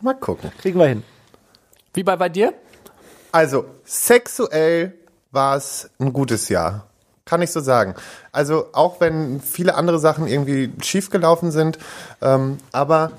[0.00, 0.50] Mal gucken.
[0.60, 1.02] Kriegen wir hin.
[1.94, 2.52] Wie bei, bei dir?
[3.32, 4.94] Also, sexuell
[5.30, 6.86] war es ein gutes Jahr.
[7.24, 7.94] Kann ich so sagen.
[8.32, 11.78] Also, auch wenn viele andere Sachen irgendwie schiefgelaufen sind,
[12.20, 13.12] ähm, aber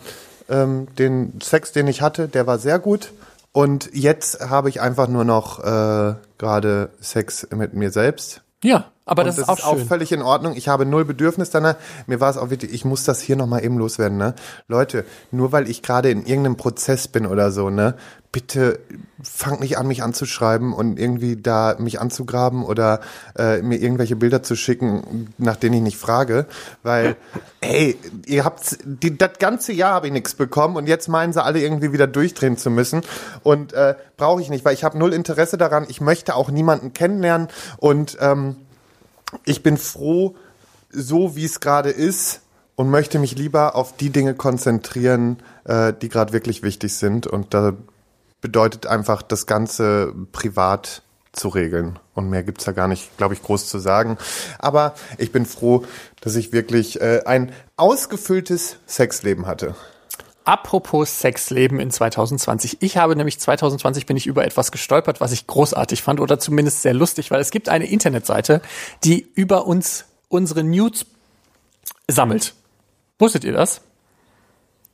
[0.50, 3.12] ähm, den Sex, den ich hatte, der war sehr gut.
[3.52, 8.42] Und jetzt habe ich einfach nur noch äh, gerade Sex mit mir selbst.
[8.64, 10.56] Ja, aber Und das, ist auch ist auch völlig in Ordnung.
[10.56, 11.76] Ich habe null Bedürfnis danach.
[12.08, 14.34] Mir war es auch wichtig, ich muss das hier nochmal eben loswerden, ne?
[14.68, 17.96] Leute, nur weil ich gerade in irgendeinem Prozess bin oder so, ne?
[18.32, 18.80] Bitte
[19.24, 23.00] fangt nicht an, mich anzuschreiben und irgendwie da mich anzugraben oder
[23.38, 26.48] äh, mir irgendwelche Bilder zu schicken, nach denen ich nicht frage.
[26.82, 27.16] Weil,
[27.62, 31.60] hey, ihr habt das ganze Jahr habe ich nichts bekommen und jetzt meinen sie alle
[31.60, 33.04] irgendwie wieder durchdrehen zu müssen.
[33.44, 35.86] Und äh, brauche ich nicht, weil ich habe null Interesse daran.
[35.90, 38.56] Ich möchte auch niemanden kennenlernen und ähm,
[39.46, 40.36] ich bin froh,
[40.90, 42.42] so wie es gerade ist
[42.76, 47.28] und möchte mich lieber auf die Dinge konzentrieren, äh, die gerade wirklich wichtig sind.
[47.28, 47.74] Und da
[48.42, 52.00] bedeutet einfach, das Ganze privat zu regeln.
[52.14, 54.18] Und mehr gibt's da gar nicht, glaube ich, groß zu sagen.
[54.60, 55.86] Aber ich bin froh,
[56.22, 59.76] dass ich wirklich äh, ein ausgefülltes Sexleben hatte.
[60.46, 62.78] Apropos Sexleben in 2020.
[62.82, 66.84] Ich habe nämlich 2020 bin ich über etwas gestolpert, was ich großartig fand oder zumindest
[66.84, 68.62] sehr lustig, weil es gibt eine Internetseite,
[69.04, 71.06] die über uns unsere Nudes
[72.08, 72.54] sammelt.
[73.18, 73.82] Wusstet ihr das?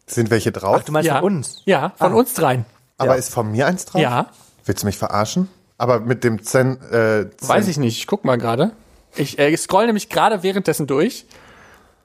[0.07, 0.77] Sind welche drauf?
[0.79, 1.19] Ach, du meinst ja.
[1.19, 1.61] von uns?
[1.65, 2.15] Ja, von Ah.
[2.15, 2.65] uns dreien.
[2.97, 3.19] Aber ja.
[3.19, 4.01] ist von mir eins drauf?
[4.01, 4.27] Ja,
[4.65, 5.49] Willst du mich verarschen?
[5.77, 7.97] Aber mit dem Zen, äh, Zen weiß ich nicht.
[7.97, 8.71] Ich guck mal gerade.
[9.15, 11.25] Ich äh, scroll nämlich gerade währenddessen durch.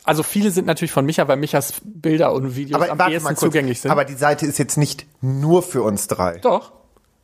[0.06, 3.80] Also viele sind natürlich von Micha, weil Michas Bilder und Videos Aber am ehesten zugänglich
[3.80, 3.90] sind.
[3.90, 6.38] Aber die Seite ist jetzt nicht nur für uns drei.
[6.38, 6.72] Doch.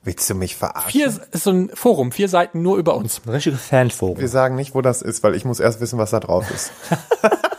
[0.02, 0.90] Willst du mich verarschen?
[0.90, 3.22] Vier ist so ein Forum, vier Seiten nur über uns.
[3.24, 4.18] Ein richtiges Fanforum.
[4.18, 6.72] Wir sagen nicht, wo das ist, weil ich muss erst wissen, was da drauf ist.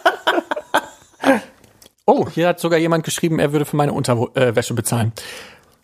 [2.06, 5.14] Oh, hier hat sogar jemand geschrieben, er würde für meine Unterwäsche bezahlen.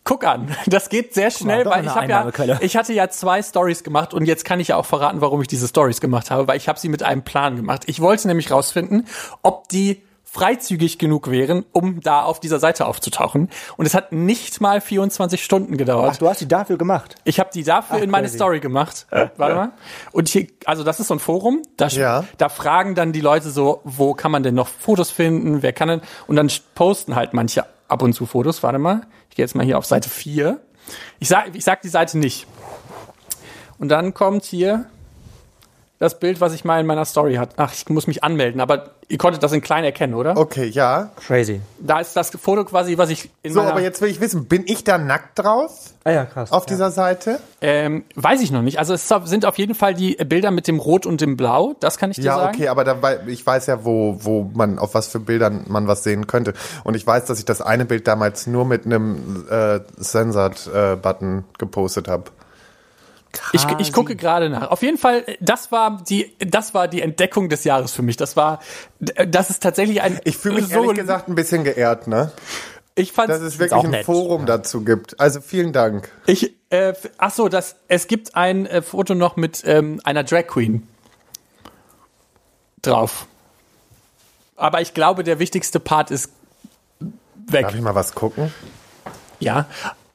[0.09, 3.43] Guck an, das geht sehr schnell, doch weil ich habe ja, ich hatte ja zwei
[3.43, 6.47] Stories gemacht und jetzt kann ich ja auch verraten, warum ich diese Stories gemacht habe,
[6.47, 7.83] weil ich habe sie mit einem Plan gemacht.
[7.85, 9.05] Ich wollte nämlich rausfinden,
[9.43, 13.49] ob die freizügig genug wären, um da auf dieser Seite aufzutauchen.
[13.77, 16.13] Und es hat nicht mal 24 Stunden gedauert.
[16.13, 17.15] Ach, du hast die dafür gemacht.
[17.23, 18.37] Ich habe die dafür Ach, in meine crazy.
[18.37, 19.05] Story gemacht.
[19.37, 19.71] Warte mal.
[20.11, 22.23] Und hier, also das ist so ein Forum, da, Ja.
[22.39, 25.87] da fragen dann die Leute so, wo kann man denn noch Fotos finden, wer kann
[25.87, 28.61] denn, und dann posten halt manche ab und zu Fotos.
[28.63, 29.01] Warte mal,
[29.39, 30.59] gehe jetzt mal hier auf Seite 4.
[31.19, 32.45] Ich sag, ich sag die Seite nicht.
[33.77, 34.87] Und dann kommt hier
[35.99, 37.53] das Bild, was ich mal in meiner Story hatte.
[37.57, 40.37] Ach, ich muss mich anmelden, aber ihr konntet das in klein erkennen, oder?
[40.37, 41.09] Okay, ja.
[41.27, 41.59] Crazy.
[41.79, 44.63] Da ist das Foto quasi, was ich in So, aber jetzt will ich wissen, bin
[44.65, 46.51] ich da nackt drauf Ah ja, krass.
[46.53, 47.39] auf dieser Seite?
[47.61, 48.79] ähm, weiß ich noch nicht.
[48.79, 51.75] Also es sind auf jeden Fall die Bilder mit dem Rot und dem Blau.
[51.81, 52.55] Das kann ich dir Ja, sagen.
[52.55, 52.97] okay, aber da,
[53.27, 56.53] ich weiß ja, wo, wo man, auf was für Bildern man was sehen könnte.
[56.85, 62.07] Und ich weiß, dass ich das eine Bild damals nur mit einem äh, Censored-Button gepostet
[62.07, 62.23] habe.
[63.53, 64.71] Ich, ich gucke gerade nach.
[64.71, 68.17] Auf jeden Fall, das war die, das war die Entdeckung des Jahres für mich.
[68.17, 68.59] Das war,
[68.99, 70.19] das ist tatsächlich ein.
[70.23, 72.31] Ich fühle mich so, ehrlich gesagt ein bisschen geehrt, ne?
[72.95, 74.05] Ich fand, Dass es wirklich auch ein nett.
[74.05, 75.19] Forum dazu gibt.
[75.19, 76.11] Also vielen Dank.
[76.25, 80.47] ich, äh, ach so, das, es gibt ein äh, Foto noch mit ähm, einer Drag
[80.47, 80.87] Queen
[82.81, 83.25] drauf.
[84.55, 86.31] Aber ich glaube, der wichtigste Part ist
[87.47, 87.63] weg.
[87.63, 88.53] Darf ich mal was gucken?
[89.39, 89.67] Ja.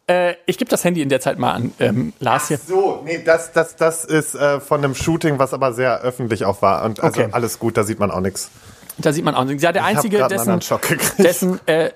[0.06, 2.58] Äh, ich gebe das Handy in der Zeit mal an ähm, Lars hier.
[2.58, 6.60] So, nee, das, das, das ist äh, von einem Shooting, was aber sehr öffentlich auch
[6.60, 6.84] war.
[6.84, 7.30] Und also Okay.
[7.32, 8.50] alles gut, da sieht man auch nichts.
[8.98, 9.44] Da sieht man auch.
[9.48, 11.18] Ja, der Ich einzige, dessen, anderen Schock gekriegt.
[11.18, 11.90] dessen, äh,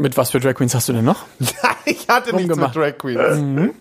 [0.00, 1.24] mit was für Drag Queens hast du denn noch?
[1.84, 2.74] ich hatte nichts mit.
[2.74, 3.72] Drag Queens.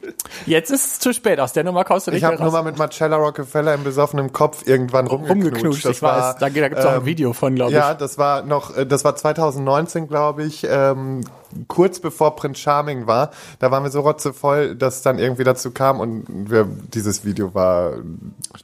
[0.45, 1.39] Jetzt ist es zu spät.
[1.39, 4.31] Aus der Nummer kommst du nicht Ich habe nur mal mit Marcella Rockefeller im besoffenen
[4.33, 5.45] Kopf irgendwann rumgeknutscht.
[5.45, 5.85] rumgeknutscht.
[5.85, 7.77] Das Ich weiß, war, da, da gibt's auch ein ähm, Video von, glaube ich.
[7.77, 11.21] Ja, das war noch, äh, das war 2019, glaube ich, ähm,
[11.67, 13.31] kurz bevor Prince Charming war.
[13.59, 17.53] Da waren wir so rotzevoll, dass es dann irgendwie dazu kam und wir, dieses Video
[17.53, 17.93] war.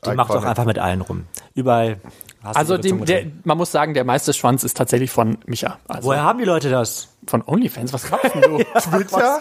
[0.06, 1.26] Die macht doch einfach mit allen rum.
[1.54, 1.98] Überall.
[2.44, 5.80] hast du Also dem, der, man muss sagen, der meiste Schwanz ist tatsächlich von Micha.
[5.88, 7.08] Also Woher haben die Leute das?
[7.30, 7.94] Von OnlyFans.
[7.94, 8.58] Was glaubst denn du?
[8.80, 9.40] Twitter?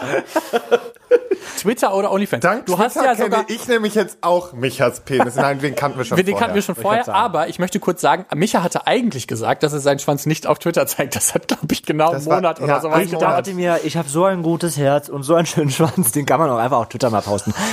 [1.59, 2.43] Twitter oder OnlyFans?
[2.43, 3.45] Dank du hast Twitter ja sogar.
[3.45, 5.35] kenne ich nämlich jetzt auch Michas Penis.
[5.37, 6.41] Nein, den kannten wir schon Den vorher.
[6.41, 9.81] kannten wir schon vorher, aber ich möchte kurz sagen, Micha hatte eigentlich gesagt, dass er
[9.81, 11.15] seinen Schwanz nicht auf Twitter zeigt.
[11.17, 13.11] Das hat, glaube ich, genau einen Das war- Monat ja, oder so was Monat.
[13.11, 13.39] gedauert.
[13.39, 16.41] dachte mir, ich habe so ein gutes Herz und so einen schönen Schwanz, den kann
[16.41, 17.55] man auch einfach auf Twitter mal posten.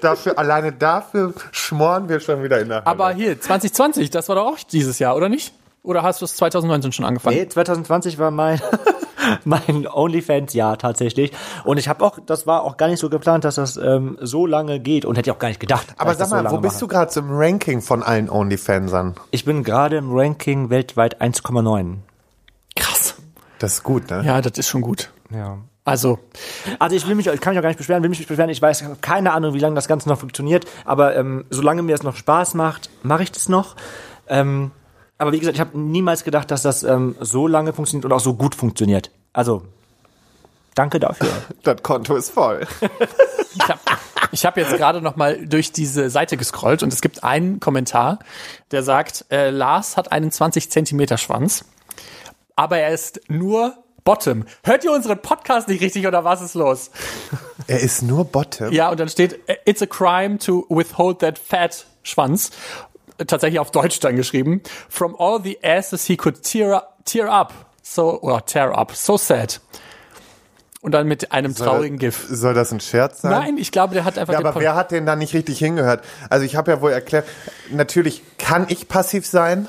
[0.00, 2.86] Dafür, alleine dafür schmoren wir schon wieder in der Hölle.
[2.86, 5.52] Aber hier, 2020, das war doch auch dieses Jahr, oder nicht?
[5.84, 7.36] Oder hast du es 2019 schon angefangen?
[7.36, 8.60] Nee, 2020 war mein
[9.44, 11.30] mein OnlyFans-Jahr tatsächlich.
[11.64, 14.46] Und ich habe auch, das war auch gar nicht so geplant, dass das ähm, so
[14.46, 15.86] lange geht und hätte ich auch gar nicht gedacht.
[15.98, 16.80] Aber das sag mal, so wo bist mache.
[16.80, 19.14] du gerade so im Ranking von allen OnlyFansern?
[19.30, 21.96] Ich bin gerade im Ranking weltweit 1,9.
[22.76, 23.14] Krass.
[23.58, 24.22] Das ist gut, ne?
[24.24, 25.10] Ja, das ist schon gut.
[25.30, 25.58] Ja.
[25.84, 26.18] Also,
[26.78, 28.48] Also ich will mich, ich kann mich auch gar nicht beschweren, will mich nicht beschweren.
[28.48, 30.64] Ich weiß, keine Ahnung, wie lange das Ganze noch funktioniert.
[30.86, 33.76] Aber ähm, solange mir es noch Spaß macht, mache ich das noch.
[34.26, 34.70] Ähm,
[35.18, 38.20] aber wie gesagt, ich habe niemals gedacht, dass das ähm, so lange funktioniert und auch
[38.20, 39.10] so gut funktioniert.
[39.32, 39.62] Also
[40.74, 41.28] danke dafür.
[41.62, 42.66] Das Konto ist voll.
[43.54, 43.80] ich habe
[44.32, 48.18] ich hab jetzt gerade noch mal durch diese Seite gescrollt und es gibt einen Kommentar,
[48.72, 51.64] der sagt, äh, Lars hat einen 20 Zentimeter Schwanz,
[52.56, 54.44] aber er ist nur Bottom.
[54.64, 56.90] Hört ihr unseren Podcast nicht richtig oder was ist los?
[57.66, 58.70] Er ist nur Bottom.
[58.72, 62.50] Ja, und dann steht, it's a crime to withhold that fat Schwanz.
[63.18, 64.62] Tatsächlich auf Deutsch dann geschrieben.
[64.88, 67.52] From all the asses he could tear up, tear up.
[67.82, 68.94] So, oder tear up.
[68.94, 69.60] So sad.
[70.80, 72.26] Und dann mit einem traurigen GIF.
[72.28, 73.30] Soll das ein Scherz sein?
[73.30, 75.58] Nein, ich glaube, der hat einfach Ja, den aber wer hat denn da nicht richtig
[75.58, 76.04] hingehört?
[76.28, 77.26] Also ich habe ja wohl erklärt,
[77.70, 79.66] natürlich kann ich passiv sein,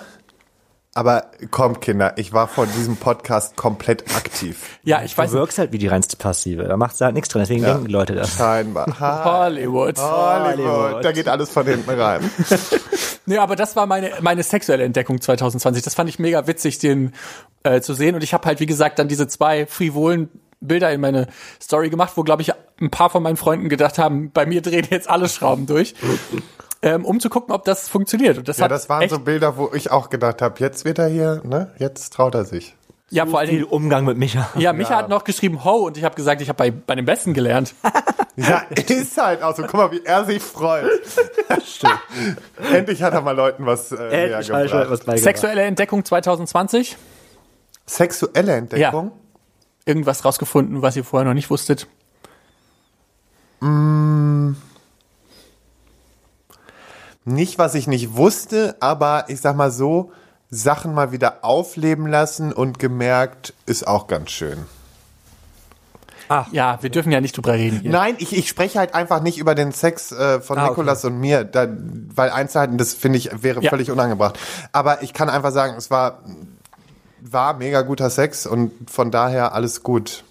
[0.93, 4.79] aber kommt Kinder, ich war vor diesem Podcast komplett aktiv.
[4.83, 6.63] Ja, ich weiß Du wirkst halt wie die reinste Passive.
[6.63, 8.35] Da macht halt nichts drin, deswegen denken die Leute das.
[8.35, 8.87] Scheinbar.
[8.99, 9.97] Ha, Hollywood.
[9.97, 11.03] Hollywood.
[11.03, 12.29] Da geht alles von hinten rein.
[13.25, 15.83] Nee, aber das war meine, meine sexuelle Entdeckung 2020.
[15.83, 17.13] Das fand ich mega witzig, den
[17.63, 18.15] äh, zu sehen.
[18.15, 20.29] Und ich habe halt, wie gesagt, dann diese zwei frivolen
[20.61, 21.27] Bilder in meine
[21.61, 24.87] Story gemacht, wo, glaube ich, ein paar von meinen Freunden gedacht haben, bei mir drehen
[24.89, 25.95] jetzt alle Schrauben durch.
[26.81, 28.37] ähm, um zu gucken, ob das funktioniert.
[28.37, 31.07] Und das Ja, das waren so Bilder, wo ich auch gedacht habe, jetzt wird er
[31.07, 31.73] hier, ne?
[31.79, 32.75] Jetzt traut er sich.
[33.11, 34.49] Ja, vor allen Viel Umgang mit Micha.
[34.55, 37.05] ja, Micha hat noch geschrieben, ho, und ich habe gesagt, ich habe bei, bei dem
[37.05, 37.73] Besten gelernt.
[38.37, 39.61] Ja, ist halt auch so.
[39.61, 40.91] Guck mal, wie er sich freut.
[41.65, 42.01] Stimmt.
[42.69, 44.65] Endlich hat er mal Leuten was äh, Endlich gebracht.
[44.73, 45.19] etwas beigebracht.
[45.19, 46.97] Sexuelle Entdeckung 2020.
[47.85, 49.13] Sexuelle Entdeckung?
[49.85, 51.87] Irgendwas rausgefunden, was ihr vorher noch nicht wusstet.
[57.23, 60.11] Nicht, was ich nicht wusste, aber ich sag mal so,
[60.55, 64.57] Sachen mal wieder aufleben lassen und gemerkt, ist auch ganz schön.
[66.51, 67.91] Ja, wir dürfen ja nicht drüber reden hier.
[67.91, 70.69] Nein, ich, ich spreche halt einfach nicht über den Sex äh, von Ah, okay.
[70.71, 71.67] Nikolas und mir, da,
[72.15, 73.69] weil Einzelheiten, das finde ich, wäre Ja.
[73.69, 74.39] völlig unangebracht.
[74.71, 76.23] Aber ich kann einfach sagen, es war,
[77.21, 80.23] war mega guter Sex und von daher alles gut.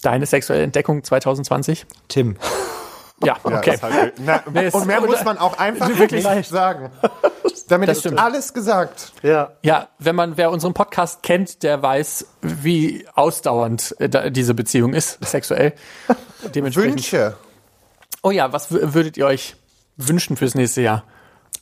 [0.00, 1.84] Deine sexuelle Entdeckung 2020?
[2.08, 2.36] Tim.
[3.22, 3.76] Ja, Ja, okay.
[3.82, 6.26] halt, na, Nee, und mehr muss man auch einfach Wirklich?
[6.28, 6.90] nicht sagen.
[7.68, 8.18] Damit Das ist stimmt.
[8.18, 9.12] alles gesagt.
[9.22, 9.52] Ja.
[9.62, 15.24] Ja, wenn man, wer unseren Podcast kennt, der weiß, wie ausdauernd äh, diese Beziehung ist,
[15.24, 15.72] sexuell.
[16.54, 16.94] Dementsprechend.
[16.94, 17.36] Wünsche.
[18.22, 19.54] Oh ja, was wü- würdet ihr euch
[19.96, 21.04] wünschen fürs nächste Jahr?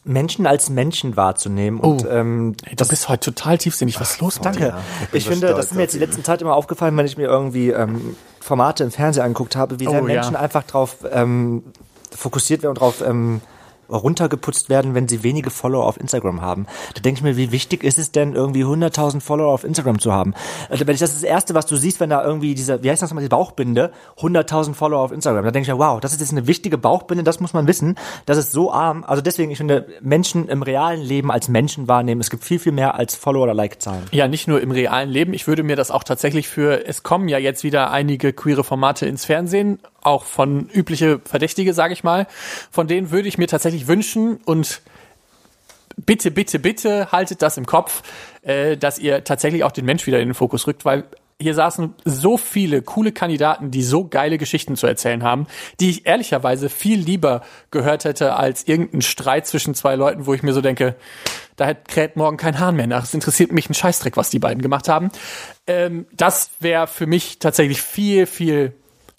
[0.09, 2.09] Menschen als Menschen wahrzunehmen und Oh.
[2.09, 4.00] ähm, Ey, du bist heute total tiefsinnig.
[4.00, 4.36] Was ist los?
[4.42, 4.61] mit dir?
[4.61, 4.76] Danke.
[5.11, 7.16] bin ich so finde, das ist mir jetzt die letzten Zeit immer aufgefallen, wenn ich
[7.16, 10.14] mir irgendwie ähm, Formate im Fernsehen angeguckt habe, wie sehr Oh, ja.
[10.14, 11.62] Menschen einfach drauf ähm,
[12.14, 13.40] fokussiert werden und drauf ähm,
[13.89, 16.66] runtergeputzt werden, wenn sie wenige Follower auf Instagram haben.
[16.95, 20.12] Da denke ich mir, wie wichtig ist es denn, irgendwie 100.000 Follower auf Instagram zu
[20.12, 20.34] haben?
[20.68, 22.91] Also, wenn ich das ist das Erste, was du siehst, wenn da irgendwie diese, wie
[22.91, 25.45] heißt das nochmal, die Bauchbinde, 100.000 Follower auf Instagram.
[25.45, 27.97] Da denke ich mir, wow, das ist jetzt eine wichtige Bauchbinde, das muss man wissen.
[28.26, 29.05] Das ist so arm.
[29.05, 32.20] Also deswegen, ich finde, Menschen im realen Leben als Menschen wahrnehmen.
[32.20, 34.05] Es gibt viel, viel mehr als Follower oder Like-Zahlen.
[34.12, 35.32] Ja, nicht nur im realen Leben.
[35.32, 39.07] Ich würde mir das auch tatsächlich für, es kommen ja jetzt wieder einige queere Formate
[39.07, 42.26] ins Fernsehen, auch von übliche Verdächtige, sage ich mal.
[42.70, 44.80] Von denen würde ich mir tatsächlich wünschen und
[45.96, 48.03] bitte, bitte, bitte haltet das im Kopf,
[48.42, 51.05] äh, dass ihr tatsächlich auch den Mensch wieder in den Fokus rückt, weil
[51.40, 55.46] hier saßen so viele coole Kandidaten, die so geile Geschichten zu erzählen haben,
[55.78, 60.42] die ich ehrlicherweise viel lieber gehört hätte als irgendein Streit zwischen zwei Leuten, wo ich
[60.42, 60.96] mir so denke,
[61.55, 63.05] da kräht morgen kein Hahn mehr nach.
[63.05, 65.11] Es interessiert mich ein Scheißdreck, was die beiden gemacht haben.
[65.68, 68.72] Ähm, das wäre für mich tatsächlich viel, viel,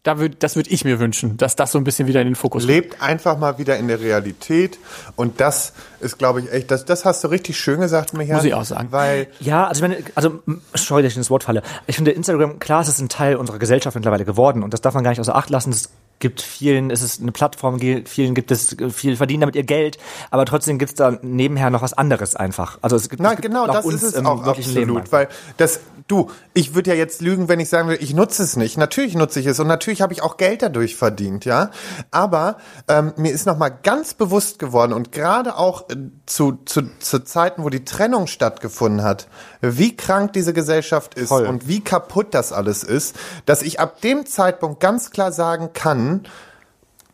[0.10, 2.36] da würd, das würde ich mir wünschen, dass das so ein bisschen wieder in den
[2.36, 2.70] Fokus rückt.
[2.70, 4.80] Lebt einfach mal wieder in der Realität.
[5.16, 8.38] Und das ist, glaube ich, echt, das, das hast du richtig schön gesagt, Michael.
[8.38, 8.88] Muss ich auch sagen.
[8.92, 10.40] Weil Ja, also ich meine, also
[10.74, 11.62] sorry, dass ich ins Wort falle.
[11.86, 14.96] Ich finde Instagram, klar, es ist ein Teil unserer Gesellschaft mittlerweile geworden und das darf
[14.96, 15.70] man gar nicht außer Acht lassen.
[15.70, 15.90] Es
[16.20, 19.98] gibt vielen, es ist eine Plattform, vielen gibt es, viele verdienen damit ihr Geld,
[20.32, 22.78] aber trotzdem gibt es da nebenher noch was anderes einfach.
[22.82, 24.98] Also es gibt, Nein, es gibt genau, das uns ist es auch Leben absolut.
[24.98, 25.12] einfach.
[25.12, 28.58] Weil das, du, ich würde ja jetzt lügen, wenn ich sagen würde, ich nutze es
[28.58, 28.78] nicht.
[28.78, 31.72] Natürlich nutze ich es und natürlich habe ich auch Geld dadurch verdient, ja.
[32.12, 32.58] Aber
[32.88, 35.96] ähm, mir ist nochmal ganz bewusst geworden und gerade auch äh,
[36.26, 39.28] zu, zu, zu Zeiten, wo die Trennung stattgefunden hat,
[39.62, 41.46] wie krank diese Gesellschaft ist Voll.
[41.46, 43.16] und wie kaputt das alles ist,
[43.46, 46.09] dass ich ab dem Zeitpunkt ganz klar sagen kann,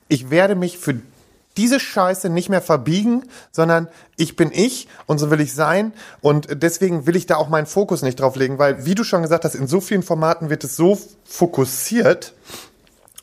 [0.07, 0.95] ich werde mich für
[1.57, 3.87] diese Scheiße nicht mehr verbiegen, sondern
[4.17, 7.65] ich bin ich und so will ich sein und deswegen will ich da auch meinen
[7.65, 10.63] Fokus nicht drauf legen, weil wie du schon gesagt hast, in so vielen Formaten wird
[10.63, 12.33] es so fokussiert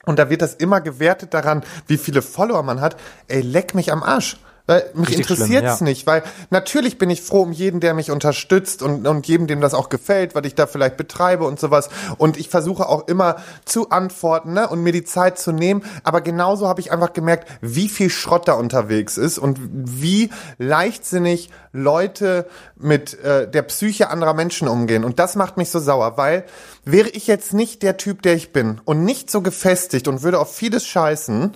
[0.07, 2.97] und da wird das immer gewertet daran, wie viele Follower man hat.
[3.29, 4.39] Ey, leck mich am Arsch.
[4.67, 5.91] Weil mich Richtig interessiert's schlimm, ja.
[5.91, 9.61] nicht, weil natürlich bin ich froh um jeden, der mich unterstützt und, und jedem, dem
[9.61, 11.89] das auch gefällt, was ich da vielleicht betreibe und sowas.
[12.17, 15.85] Und ich versuche auch immer zu antworten ne, und mir die Zeit zu nehmen.
[16.05, 21.51] Aber genauso habe ich einfach gemerkt, wie viel Schrott da unterwegs ist und wie leichtsinnig
[21.73, 22.47] Leute
[22.77, 25.05] mit äh, der Psyche anderer Menschen umgehen.
[25.05, 26.45] Und das macht mich so sauer, weil
[26.85, 30.39] wäre ich jetzt nicht der Typ, der ich bin und nicht so gefestigt und würde
[30.39, 31.55] auf vieles scheißen,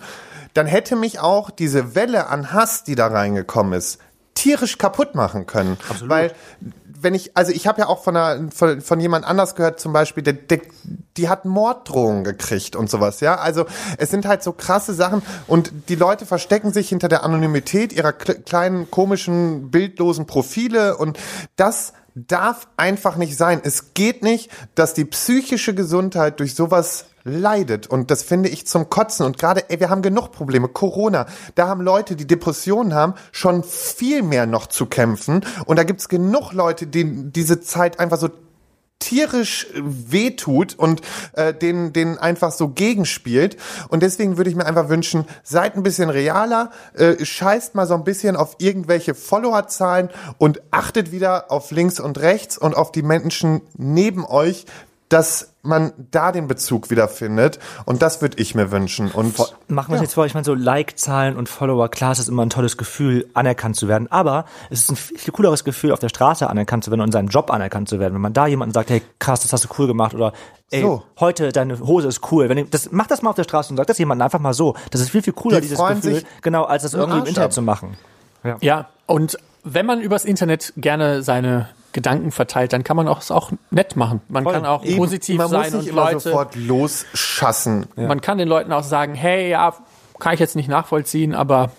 [0.56, 3.98] dann hätte mich auch diese Welle an Hass, die da reingekommen ist,
[4.34, 5.76] tierisch kaputt machen können.
[5.88, 6.10] Absolut.
[6.10, 6.32] Weil
[6.98, 9.92] wenn ich, also ich habe ja auch von, einer, von, von jemand anders gehört, zum
[9.92, 10.60] Beispiel, der, der,
[11.16, 13.36] die hat Morddrohungen gekriegt und sowas, ja.
[13.36, 13.66] Also
[13.98, 18.10] es sind halt so krasse Sachen und die Leute verstecken sich hinter der Anonymität ihrer
[18.10, 21.18] kle- kleinen, komischen, bildlosen Profile und
[21.56, 23.60] das darf einfach nicht sein.
[23.62, 27.86] Es geht nicht, dass die psychische Gesundheit durch sowas leidet.
[27.88, 29.26] Und das finde ich zum Kotzen.
[29.26, 30.68] Und gerade, ey, wir haben genug Probleme.
[30.68, 35.44] Corona, da haben Leute, die Depressionen haben, schon viel mehr noch zu kämpfen.
[35.66, 38.30] Und da gibt's genug Leute, denen diese Zeit einfach so
[38.98, 41.02] tierisch wehtut und
[41.34, 43.58] äh, den den einfach so gegenspielt
[43.88, 47.92] und deswegen würde ich mir einfach wünschen seid ein bisschen realer äh, scheißt mal so
[47.92, 50.08] ein bisschen auf irgendwelche Followerzahlen
[50.38, 54.64] und achtet wieder auf links und rechts und auf die Menschen neben euch
[55.08, 59.36] dass man da den Bezug wieder findet und das würde ich mir wünschen und
[59.68, 62.44] Machen wir es jetzt vor, ich meine, so Like-Zahlen und Follower, klar, es ist immer
[62.44, 66.08] ein tolles Gefühl, anerkannt zu werden, aber es ist ein viel cooleres Gefühl, auf der
[66.08, 68.14] Straße anerkannt zu werden und in seinem Job anerkannt zu werden.
[68.14, 70.32] Wenn man da jemanden sagt, hey, krass, das hast du cool gemacht oder
[70.70, 71.02] ey, So.
[71.20, 72.48] heute deine Hose ist cool.
[72.48, 74.54] Wenn ihr, das, mach das mal auf der Straße und sagt das jemandem einfach mal
[74.54, 74.74] so.
[74.90, 77.46] Das ist viel, viel cooler, Die dieses Gefühl, sich genau, als das irgendwie im Internet
[77.46, 77.52] ab.
[77.52, 77.96] zu machen.
[78.60, 83.30] Ja, und wenn man übers Internet gerne seine Gedanken verteilt, dann kann man auch es
[83.30, 84.20] auch nett machen.
[84.28, 84.52] Man Voll.
[84.52, 88.36] kann auch Eben, positiv man sein muss nicht und immer Leute, sofort losschassen man kann
[88.36, 89.74] den Leuten auch sagen, hey, ja,
[90.20, 91.70] kann ich jetzt nicht nachvollziehen, aber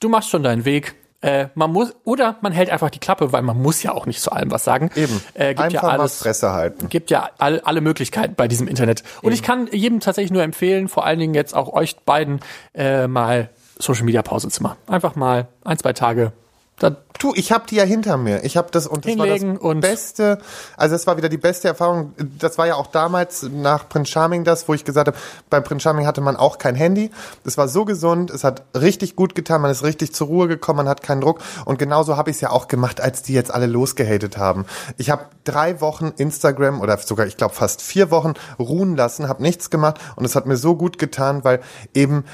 [0.00, 0.94] du machst schon deinen Weg.
[1.22, 4.20] Äh, man muss oder man hält einfach die Klappe, weil man muss ja auch nicht
[4.20, 4.90] zu allem was sagen.
[4.94, 8.46] eben Äh, gibt einfach ja mal alles, Fresse halten gibt ja all, alle Möglichkeiten bei
[8.46, 9.04] diesem Internet.
[9.22, 12.40] Und ich kann jedem tatsächlich nur empfehlen, vor allen Dingen jetzt auch euch beiden,
[12.74, 13.48] äh, mal
[13.78, 14.76] Social Media Pause zu machen.
[14.86, 16.32] Einfach mal ein, zwei Tage.
[16.78, 18.42] Da, Du, ich habe die ja hinter mir.
[18.42, 20.38] Ich habe das und das war das beste.
[20.76, 22.14] Also das war wieder die beste Erfahrung.
[22.36, 25.16] Das war ja auch damals nach Prince Charming das, wo ich gesagt habe,
[25.48, 27.12] bei Prince Charming hatte man auch kein Handy.
[27.44, 30.78] Das war so gesund, es hat richtig gut getan, man ist richtig zur Ruhe gekommen,
[30.78, 31.38] man hat keinen Druck.
[31.64, 34.66] Und genauso habe ich es ja auch gemacht, als die jetzt alle losgehatet haben.
[34.96, 39.44] Ich habe drei Wochen Instagram oder sogar, ich glaube, fast vier Wochen ruhen lassen, habe
[39.44, 41.60] nichts gemacht und es hat mir so gut getan, weil
[41.94, 42.24] eben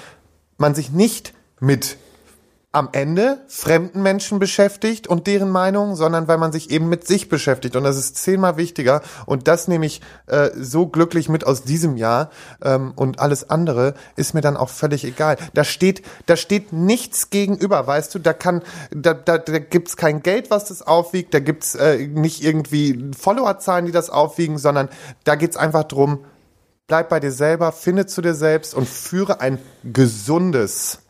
[0.57, 1.99] man sich nicht mit
[2.71, 7.31] am Ende fremden Menschen beschäftigt und deren Meinung, sondern weil man sich eben mit sich
[7.31, 7.77] beschäftigt.
[7.77, 9.01] Und das ist zehnmal wichtiger.
[9.25, 12.29] Und das nehme ich äh, so glücklich mit aus diesem Jahr.
[12.63, 15.39] Ähm, und alles andere ist mir dann auch völlig egal.
[15.55, 20.23] Da steht, da steht nichts gegenüber, weißt du, da kann, da, da, da gibt's kein
[20.23, 24.91] Geld, was das aufwiegt, da gibt's äh, nicht irgendwie Followerzahlen, die das aufwiegen, sondern
[25.25, 26.27] da geht's einfach drum,
[26.87, 31.01] bleib bei dir selber, finde zu dir selbst und führe ein gesundes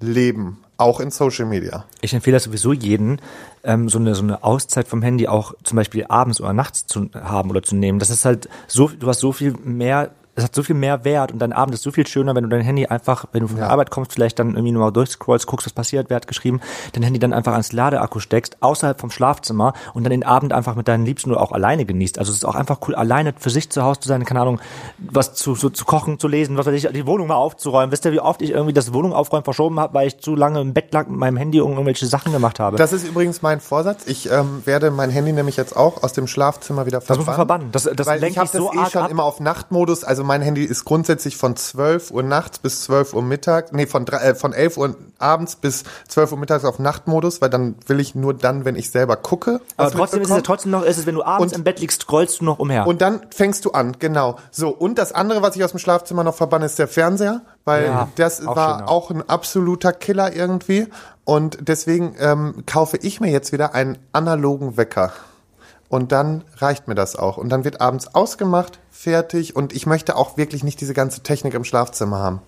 [0.00, 1.84] Leben, auch in Social Media.
[2.00, 3.20] Ich empfehle das sowieso jeden,
[3.64, 7.10] ähm, so, eine, so eine Auszeit vom Handy auch zum Beispiel abends oder nachts zu
[7.14, 7.98] haben oder zu nehmen.
[7.98, 11.32] Das ist halt so, du hast so viel mehr, es hat so viel mehr Wert
[11.32, 13.56] und dein Abend ist so viel schöner, wenn du dein Handy einfach, wenn du von
[13.56, 16.60] der Arbeit kommst, vielleicht dann irgendwie nochmal durchscrollst, guckst, was passiert, wer hat geschrieben,
[16.92, 20.74] dein Handy dann einfach ans Ladeakku steckst, außerhalb vom Schlafzimmer und dann den Abend einfach
[20.74, 22.18] mit deinen Liebsten oder auch alleine genießt.
[22.18, 24.60] Also es ist auch einfach cool, alleine für sich zu Hause zu sein, keine Ahnung,
[24.98, 27.90] was zu, so, zu kochen, zu lesen, was weiß ich, die Wohnung mal aufzuräumen.
[27.90, 30.60] Wisst ihr, wie oft ich irgendwie das Wohnung aufräumen verschoben habe, weil ich zu lange
[30.60, 32.76] im Bett lag mit meinem Handy und irgendwelche Sachen gemacht habe.
[32.76, 34.06] Das ist übrigens mein Vorsatz.
[34.06, 37.36] Ich ähm, werde mein Handy nämlich jetzt auch aus dem Schlafzimmer wieder Das muss man
[37.36, 37.72] verbannen.
[37.72, 39.10] Das, das Weil lenkt ich habe das so eh schon ab.
[39.10, 40.04] immer auf Nachtmodus.
[40.04, 44.06] Also mein Handy ist grundsätzlich von 12 Uhr nachts bis 12 Uhr mittags, nee, von,
[44.08, 48.14] äh, von 11 Uhr abends bis 12 Uhr mittags auf Nachtmodus, weil dann will ich
[48.14, 49.60] nur dann, wenn ich selber gucke.
[49.76, 51.80] Aber trotzdem ist es ja trotzdem noch, ist es, wenn du abends Und- im Bett
[51.80, 52.86] liegst, scrollst du noch umher.
[52.86, 54.36] Und dann fängst du an, genau.
[54.50, 57.84] So, und das andere, was ich aus dem Schlafzimmer noch verbanne, ist der Fernseher, weil
[57.86, 58.90] Ja, das auch war schöner.
[58.90, 60.88] auch ein absoluter Killer irgendwie.
[61.24, 65.12] Und deswegen ähm, kaufe ich mir jetzt wieder einen analogen Wecker.
[65.88, 67.36] Und dann reicht mir das auch.
[67.36, 69.54] Und dann wird abends ausgemacht, fertig.
[69.54, 72.40] Und ich möchte auch wirklich nicht diese ganze Technik im Schlafzimmer haben.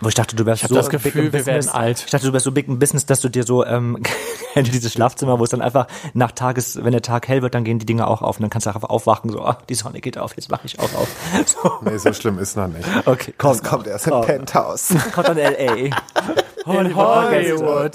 [0.00, 1.74] Wo ich dachte, du wärst so das big Gefühl, im wir werden Business.
[1.74, 2.04] alt.
[2.06, 4.00] Ich dachte, du wärst so big im Business, dass du dir so, ähm,
[4.54, 7.80] dieses Schlafzimmer, wo es dann einfach nach Tages, wenn der Tag hell wird, dann gehen
[7.80, 10.16] die Dinge auch auf und dann kannst du einfach aufwachen, so, ah, die Sonne geht
[10.16, 11.08] auf, jetzt mache ich auch auf.
[11.46, 11.72] So.
[11.82, 12.86] Nee, so schlimm ist noch nicht.
[13.06, 13.50] Okay, komm.
[13.58, 14.20] Das kommt erst im Oh.
[14.20, 14.94] Penthouse.
[15.12, 15.96] Kommt dann L.A.
[16.70, 17.92] in Hollywood.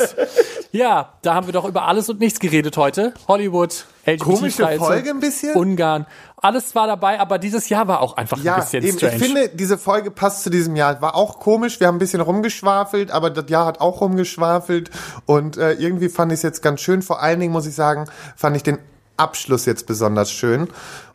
[0.72, 3.14] Ja, da haben wir doch über alles und nichts geredet heute.
[3.28, 3.86] Hollywood,
[4.20, 5.56] Komische LGBT-Freizeit, Folge ein bisschen.
[5.56, 6.06] Ungarn.
[6.38, 9.16] Alles war dabei, aber dieses Jahr war auch einfach Ja, ein bisschen eben, strange.
[9.16, 11.02] ich finde, diese Folge passt zu diesem Jahr.
[11.02, 14.90] War auch komisch, wir haben ein bisschen rumgeschwafelt, aber das Jahr hat auch rumgeschwafelt.
[15.26, 17.02] Und äh, irgendwie fand ich es jetzt ganz schön.
[17.02, 18.80] Vor allen Dingen muss ich sagen, fand ich den
[19.16, 20.68] Abschluss jetzt besonders schön.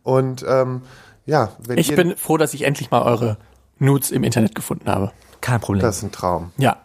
[0.02, 0.82] Und ähm,
[1.26, 3.36] ja, wenn ich bin froh, dass ich endlich mal eure
[3.78, 5.10] Nudes im Internet gefunden habe.
[5.40, 5.82] Kein Problem.
[5.82, 6.52] das ist ein Traum.
[6.56, 6.76] Ja.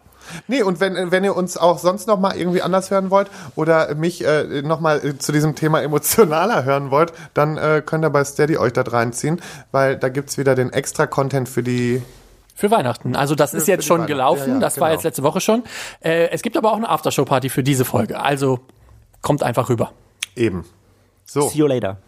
[0.48, 3.94] Nee, und wenn, wenn ihr uns auch sonst noch mal irgendwie anders hören wollt oder
[3.94, 8.10] mich äh, noch mal äh, zu diesem Thema emotionaler hören wollt, dann äh, könnt ihr
[8.10, 9.40] bei Steady euch da reinziehen,
[9.72, 12.02] weil da gibt's wieder den extra Content für die
[12.54, 13.16] Für Weihnachten.
[13.16, 14.48] Also das ist für jetzt die schon gelaufen.
[14.48, 14.96] Ja, ja, das war genau.
[14.96, 15.64] jetzt letzte Woche schon.
[16.00, 18.20] Äh, es gibt aber auch eine Aftershow-Party für diese Folge.
[18.20, 18.60] Also
[19.22, 19.92] kommt einfach rüber.
[20.36, 20.64] eben.
[21.26, 21.48] So.
[21.48, 21.98] See you later.